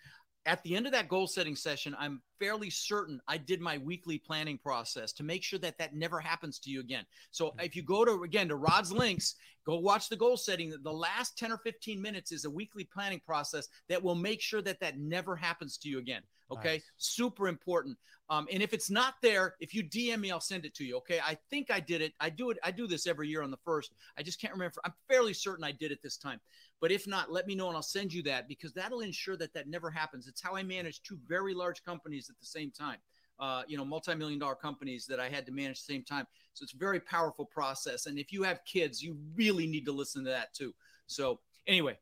[0.45, 4.17] at the end of that goal setting session, I'm fairly certain I did my weekly
[4.17, 7.05] planning process to make sure that that never happens to you again.
[7.31, 7.61] So mm-hmm.
[7.61, 10.73] if you go to, again, to Rod's links, go watch the goal setting.
[10.83, 14.61] The last 10 or 15 minutes is a weekly planning process that will make sure
[14.61, 16.23] that that never happens to you again.
[16.51, 16.73] Okay.
[16.73, 16.91] Nice.
[16.97, 17.97] Super important.
[18.29, 20.97] Um, and if it's not there, if you DM me, I'll send it to you.
[20.97, 21.19] Okay.
[21.25, 22.13] I think I did it.
[22.19, 22.57] I do it.
[22.63, 23.93] I do this every year on the first.
[24.17, 24.75] I just can't remember.
[24.83, 26.39] I'm fairly certain I did it this time.
[26.83, 29.53] But if not, let me know and I'll send you that because that'll ensure that
[29.53, 30.27] that never happens.
[30.27, 32.97] It's how I manage two very large companies at the same time.
[33.39, 36.27] Uh, you know, multi-million dollar companies that I had to manage at the same time.
[36.51, 38.05] So it's a very powerful process.
[38.07, 40.75] And if you have kids, you really need to listen to that too.
[41.07, 41.97] So anyway,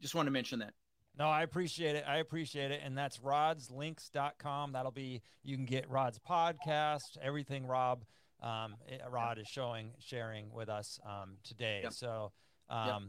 [0.00, 0.72] just want to mention that.
[1.18, 2.04] No, I appreciate it.
[2.08, 2.80] I appreciate it.
[2.82, 4.72] And that's rodslinks.com.
[4.72, 8.06] That'll be, you can get Rod's podcast, everything Rob,
[8.42, 8.76] um,
[9.10, 11.80] Rod is showing, sharing with us um, today.
[11.82, 11.92] Yep.
[11.92, 12.32] So,
[12.70, 13.02] um, yep.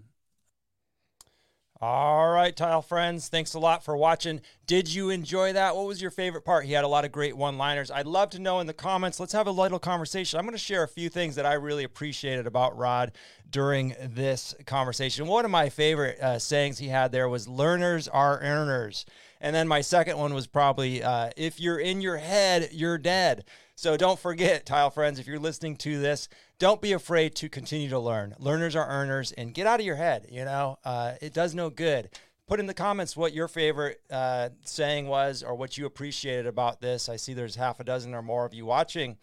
[1.82, 4.42] All right, tile friends, thanks a lot for watching.
[4.68, 5.78] Did you enjoy that?
[5.78, 6.66] What was your favorite part?
[6.66, 7.90] He had a lot of great one liners.
[7.90, 9.18] I'd love to know in the comments.
[9.18, 10.38] Let's have a little conversation.
[10.38, 13.14] I'm going to share a few things that I really appreciated about Rod
[13.50, 15.26] during this conversation.
[15.26, 19.06] One of my favorite uh, sayings he had there was learners are earners.
[19.40, 23.46] And then my second one was probably uh, if you're in your head, you're dead.
[23.80, 27.88] So don't forget, tile friends, if you're listening to this, don't be afraid to continue
[27.92, 28.36] to learn.
[28.38, 30.28] Learners are earners, and get out of your head.
[30.30, 32.10] You know, uh, it does no good.
[32.46, 36.82] Put in the comments what your favorite uh, saying was or what you appreciated about
[36.82, 37.08] this.
[37.08, 39.16] I see there's half a dozen or more of you watching.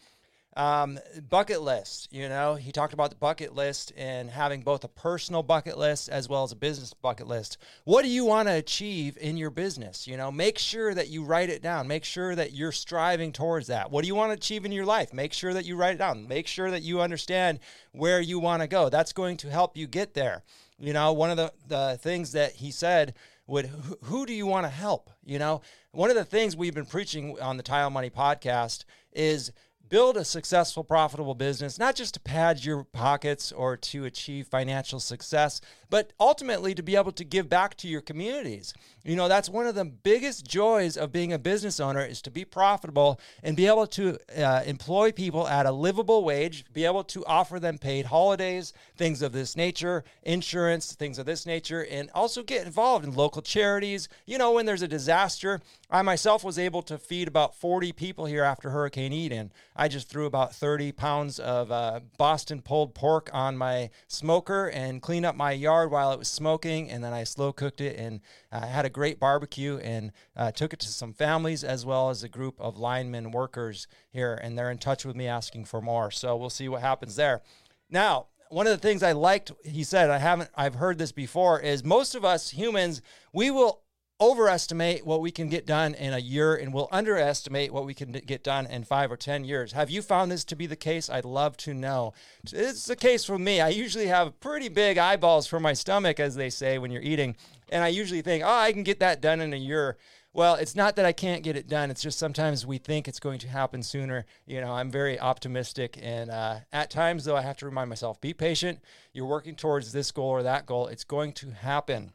[0.57, 4.88] Um, bucket list, you know, he talked about the bucket list and having both a
[4.88, 7.59] personal bucket list as well as a business bucket list.
[7.85, 10.07] What do you want to achieve in your business?
[10.07, 11.87] You know, make sure that you write it down.
[11.87, 13.90] Make sure that you're striving towards that.
[13.90, 15.12] What do you want to achieve in your life?
[15.12, 16.27] Make sure that you write it down.
[16.27, 17.61] Make sure that you understand
[17.92, 18.88] where you want to go.
[18.88, 20.42] That's going to help you get there.
[20.79, 23.12] You know, one of the, the things that he said
[23.47, 25.11] would, who, who do you want to help?
[25.23, 25.61] You know,
[25.92, 29.53] one of the things we've been preaching on the Tile Money podcast is
[29.88, 35.01] build a successful, profitable business, not just to pad your pockets or to achieve financial
[35.01, 38.75] success, but ultimately to be able to give back to your communities.
[39.07, 42.31] You know, that's one of the biggest joys of being a business owner is to
[42.31, 47.04] be profitable and be able to uh, employ people at a livable wage, be able
[47.04, 52.11] to offer them paid holidays, things of this nature, insurance, things of this nature, and
[52.17, 54.09] also get involved in local charities.
[54.27, 58.27] You know, when there's a disaster, I myself was able to feed about 40 people
[58.27, 59.52] here after Hurricane Ian.
[59.77, 65.00] I just threw about 30 pounds of uh, Boston pulled pork on my smoker and
[65.00, 68.21] cleaned up my yard while it was smoking, and then I slow cooked it and
[68.57, 72.23] uh, had a great barbecue and uh, took it to some families as well as
[72.23, 76.11] a group of lineman workers here, and they're in touch with me asking for more.
[76.11, 77.42] So we'll see what happens there.
[77.90, 81.61] Now, one of the things I liked, he said, I haven't, I've heard this before,
[81.61, 83.02] is most of us humans,
[83.33, 83.83] we will
[84.19, 88.13] overestimate what we can get done in a year and we'll underestimate what we can
[88.13, 89.73] get done in five or 10 years.
[89.73, 91.11] Have you found this to be the case?
[91.11, 92.15] I'd love to know.
[92.50, 93.61] It's the case for me.
[93.61, 97.37] I usually have pretty big eyeballs for my stomach, as they say when you're eating.
[97.71, 99.96] And I usually think, oh, I can get that done in a year.
[100.33, 101.90] Well, it's not that I can't get it done.
[101.90, 104.27] It's just sometimes we think it's going to happen sooner.
[104.44, 105.98] You know, I'm very optimistic.
[106.02, 108.81] And uh, at times, though, I have to remind myself be patient.
[109.14, 110.88] You're working towards this goal or that goal.
[110.88, 112.12] It's going to happen.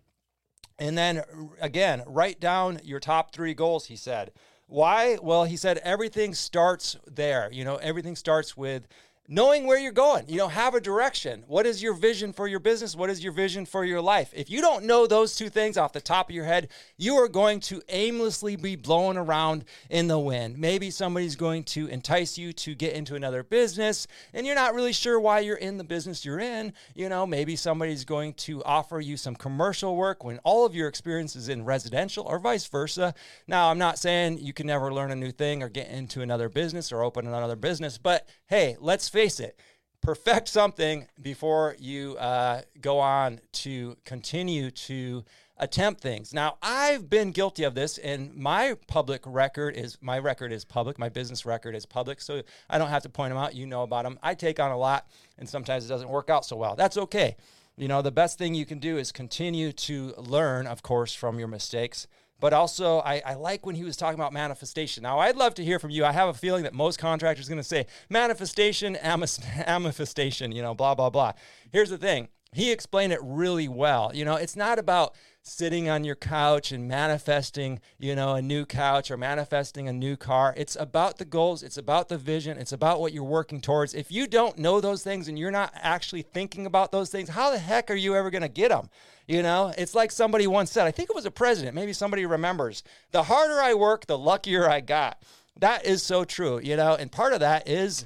[0.77, 1.23] And then
[1.59, 4.31] again, write down your top three goals, he said.
[4.67, 5.17] Why?
[5.21, 7.49] Well, he said everything starts there.
[7.51, 8.87] You know, everything starts with
[9.27, 10.25] knowing where you're going.
[10.27, 11.43] You know, have a direction.
[11.47, 12.95] What is your vision for your business?
[12.95, 14.33] What is your vision for your life?
[14.35, 16.67] If you don't know those two things off the top of your head,
[16.97, 20.57] you are going to aimlessly be blown around in the wind.
[20.57, 24.91] Maybe somebody's going to entice you to get into another business and you're not really
[24.93, 26.73] sure why you're in the business you're in.
[26.93, 30.89] You know, maybe somebody's going to offer you some commercial work when all of your
[30.89, 33.13] experience is in residential or vice versa.
[33.47, 36.49] Now, I'm not saying you can never learn a new thing or get into another
[36.49, 39.55] business or open another business, but hey, let's face face it,
[40.01, 45.23] perfect something before you uh, go on to continue to
[45.57, 46.33] attempt things.
[46.33, 50.97] Now, I've been guilty of this, and my public record is my record is public.
[50.97, 53.53] My business record is public, so I don't have to point them out.
[53.53, 54.17] You know about them.
[54.23, 55.05] I take on a lot,
[55.37, 56.75] and sometimes it doesn't work out so well.
[56.75, 57.35] That's okay.
[57.77, 61.37] You know, the best thing you can do is continue to learn, of course, from
[61.37, 62.07] your mistakes
[62.41, 65.03] but also I, I, like when he was talking about manifestation.
[65.03, 66.03] Now, I'd love to hear from you.
[66.03, 70.73] I have a feeling that most contractors are going to say manifestation, manifestation, you know,
[70.73, 71.33] blah, blah, blah.
[71.71, 74.11] Here's the thing he explained it really well.
[74.13, 78.65] You know, it's not about sitting on your couch and manifesting, you know, a new
[78.65, 80.53] couch or manifesting a new car.
[80.55, 83.93] It's about the goals, it's about the vision, it's about what you're working towards.
[83.93, 87.49] If you don't know those things and you're not actually thinking about those things, how
[87.49, 88.89] the heck are you ever going to get them?
[89.27, 92.25] You know, it's like somebody once said, I think it was a president, maybe somebody
[92.25, 95.21] remembers, the harder I work, the luckier I got.
[95.59, 98.05] That is so true, you know, and part of that is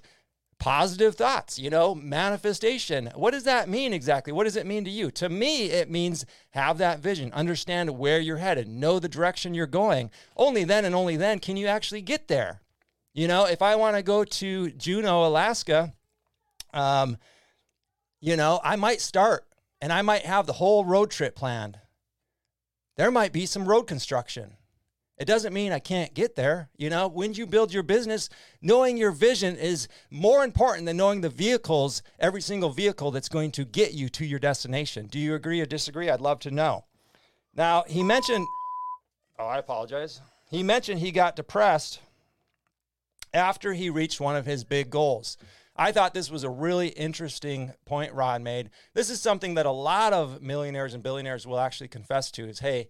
[0.66, 3.11] positive thoughts, you know, manifestation.
[3.13, 4.34] What does that mean exactly?
[4.34, 5.11] What does it mean to you?
[5.11, 9.68] To me, it means have that vision, understand where you're headed, know the direction you're
[9.68, 10.09] going.
[10.36, 12.61] Only then and only then can you actually get there.
[13.13, 15.93] You know, if I want to go to Juneau, Alaska,
[16.74, 17.18] um,
[18.20, 19.45] you know, I might start
[19.80, 21.78] and I might have the whole road trip planned.
[22.97, 24.57] There might be some road construction.
[25.18, 26.70] It doesn't mean I can't get there.
[26.76, 28.30] You know, when you build your business,
[28.61, 33.51] knowing your vision is more important than knowing the vehicles, every single vehicle that's going
[33.51, 35.07] to get you to your destination.
[35.07, 36.09] Do you agree or disagree?
[36.09, 36.84] I'd love to know.
[37.55, 38.45] Now, he mentioned,
[39.39, 40.20] oh, I apologize.
[40.49, 42.01] He mentioned he got depressed
[43.34, 45.38] after he reached one of his big goals.
[45.78, 48.70] I thought this was a really interesting point Rod made.
[48.93, 52.59] This is something that a lot of millionaires and billionaires will actually confess to is,
[52.59, 52.88] hey,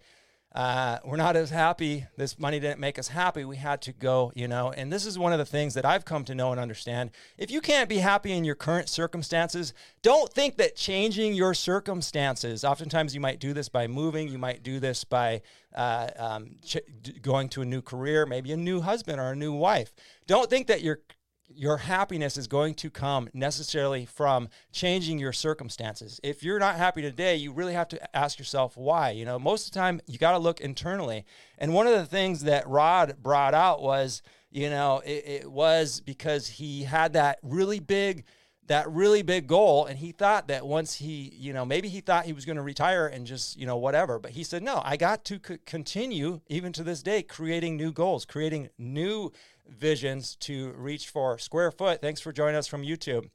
[0.56, 2.06] uh, we're not as happy.
[2.16, 3.44] This money didn't make us happy.
[3.44, 4.72] We had to go, you know.
[4.72, 7.12] And this is one of the things that I've come to know and understand.
[7.38, 12.64] If you can't be happy in your current circumstances, don't think that changing your circumstances,
[12.64, 15.42] oftentimes you might do this by moving, you might do this by
[15.76, 16.78] uh, um, ch-
[17.22, 19.94] going to a new career, maybe a new husband or a new wife.
[20.26, 21.02] Don't think that your
[21.48, 26.20] your happiness is going to come necessarily from changing your circumstances.
[26.24, 29.12] If you're not happy today, you really have to ask yourself why.
[29.12, 31.26] You know, most of the time you got to look internally.
[31.58, 34.22] And one of the things that Rod brought out was,
[34.52, 38.26] you know, it, it, was because he had that really big
[38.68, 42.26] that really big goal and he thought that once he you know maybe he thought
[42.26, 44.98] he was going to retire and just you know whatever but he said no i
[44.98, 49.32] got to c- continue even to this day creating new goals creating new
[49.68, 51.38] visions to reach for.
[51.38, 53.30] Square Foot, thanks for joining us from YouTube.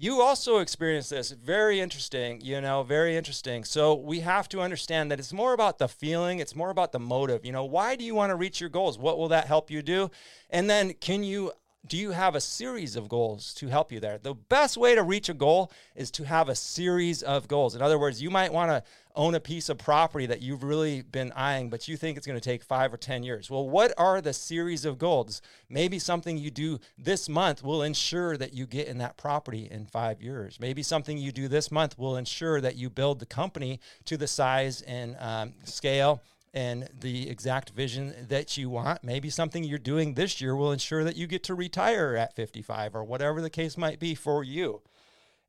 [0.00, 1.32] You also experienced this.
[1.32, 3.64] Very interesting, you know, very interesting.
[3.64, 7.00] So we have to understand that it's more about the feeling, it's more about the
[7.00, 7.44] motive.
[7.44, 8.96] You know, why do you want to reach your goals?
[8.96, 10.10] What will that help you do?
[10.50, 11.50] And then can you
[11.88, 14.18] do you have a series of goals to help you there?
[14.18, 17.74] The best way to reach a goal is to have a series of goals.
[17.74, 18.82] In other words, you might want to
[19.16, 22.38] own a piece of property that you've really been eyeing, but you think it's going
[22.38, 23.50] to take five or 10 years.
[23.50, 25.40] Well, what are the series of goals?
[25.68, 29.86] Maybe something you do this month will ensure that you get in that property in
[29.86, 30.60] five years.
[30.60, 34.28] Maybe something you do this month will ensure that you build the company to the
[34.28, 36.22] size and um, scale
[36.58, 39.04] and the exact vision that you want.
[39.04, 42.96] Maybe something you're doing this year will ensure that you get to retire at 55
[42.96, 44.82] or whatever the case might be for you.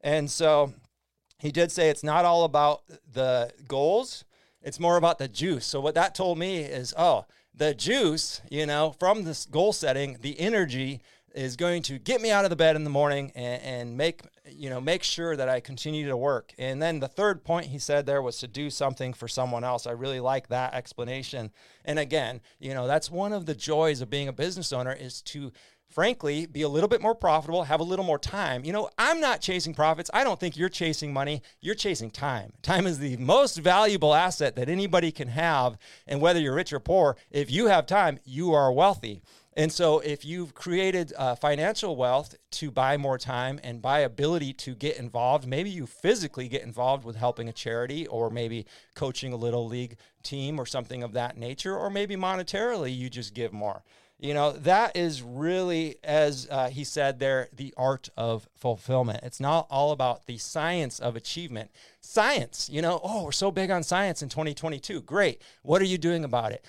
[0.02, 0.72] And so
[1.40, 4.24] he did say it's not all about the goals,
[4.62, 5.66] it's more about the juice.
[5.66, 10.20] So what that told me is, oh, the juice, you know, from this goal setting,
[10.22, 11.02] the energy
[11.36, 14.22] is going to get me out of the bed in the morning and, and, make
[14.50, 16.54] you know make sure that I continue to work.
[16.58, 19.88] And then the third point he said there was to do something for someone else.
[19.88, 21.52] I really like that explanation.
[21.86, 25.22] And again, you know, that's one of the joys of being a business owner is
[25.24, 25.52] to
[25.90, 28.64] frankly be a little bit more profitable, have a little more time.
[28.64, 30.10] You know, I'm not chasing profits.
[30.14, 31.42] I don't think you're chasing money.
[31.62, 32.54] You're chasing time.
[32.62, 35.78] Time is the most valuable asset that anybody can have.
[36.08, 39.22] And whether you're rich or poor, if you have time, you are wealthy.
[39.60, 44.54] And so, if you've created uh, financial wealth to buy more time and buy ability
[44.54, 49.34] to get involved, maybe you physically get involved with helping a charity or maybe coaching
[49.34, 53.52] a little league team or something of that nature, or maybe monetarily you just give
[53.52, 53.84] more.
[54.18, 59.22] You know, that is really, as uh, he said there, the art of fulfillment.
[59.24, 61.72] It's not all about the science of achievement.
[62.00, 65.02] Science, you know, oh, we're so big on science in 2022.
[65.02, 65.42] Great.
[65.64, 66.66] What are you doing about it?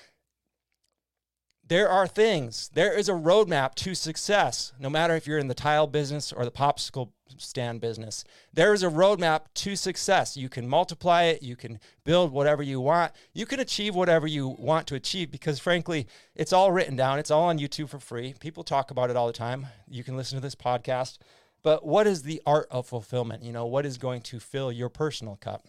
[1.70, 5.54] There are things, there is a roadmap to success, no matter if you're in the
[5.54, 8.24] tile business or the popsicle stand business.
[8.52, 10.36] There is a roadmap to success.
[10.36, 14.48] You can multiply it, you can build whatever you want, you can achieve whatever you
[14.48, 18.34] want to achieve because, frankly, it's all written down, it's all on YouTube for free.
[18.40, 19.68] People talk about it all the time.
[19.88, 21.18] You can listen to this podcast.
[21.62, 23.44] But what is the art of fulfillment?
[23.44, 25.64] You know, what is going to fill your personal cup?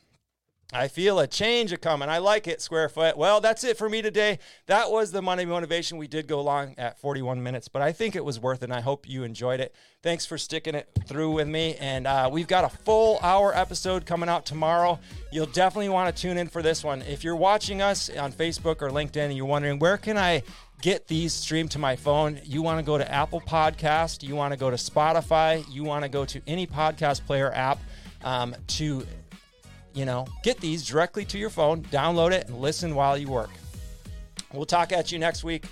[0.73, 2.07] I feel a change a coming.
[2.07, 3.17] I like it, Square Foot.
[3.17, 4.39] Well, that's it for me today.
[4.67, 5.97] That was the Monday Motivation.
[5.97, 8.73] We did go long at 41 minutes, but I think it was worth it, and
[8.73, 9.75] I hope you enjoyed it.
[10.01, 11.75] Thanks for sticking it through with me.
[11.75, 14.97] And uh, we've got a full hour episode coming out tomorrow.
[15.29, 17.01] You'll definitely want to tune in for this one.
[17.01, 20.41] If you're watching us on Facebook or LinkedIn and you're wondering, where can I
[20.81, 22.39] get these streamed to my phone?
[22.45, 26.03] You want to go to Apple Podcast, you want to go to Spotify, you want
[26.03, 27.79] to go to any podcast player app
[28.23, 29.05] um, to
[29.93, 33.49] you know, get these directly to your phone, download it, and listen while you work.
[34.53, 35.65] We'll talk at you next week.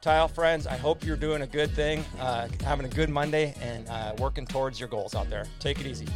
[0.00, 3.88] Tile friends, I hope you're doing a good thing, uh, having a good Monday, and
[3.88, 5.44] uh, working towards your goals out there.
[5.60, 6.06] Take it easy.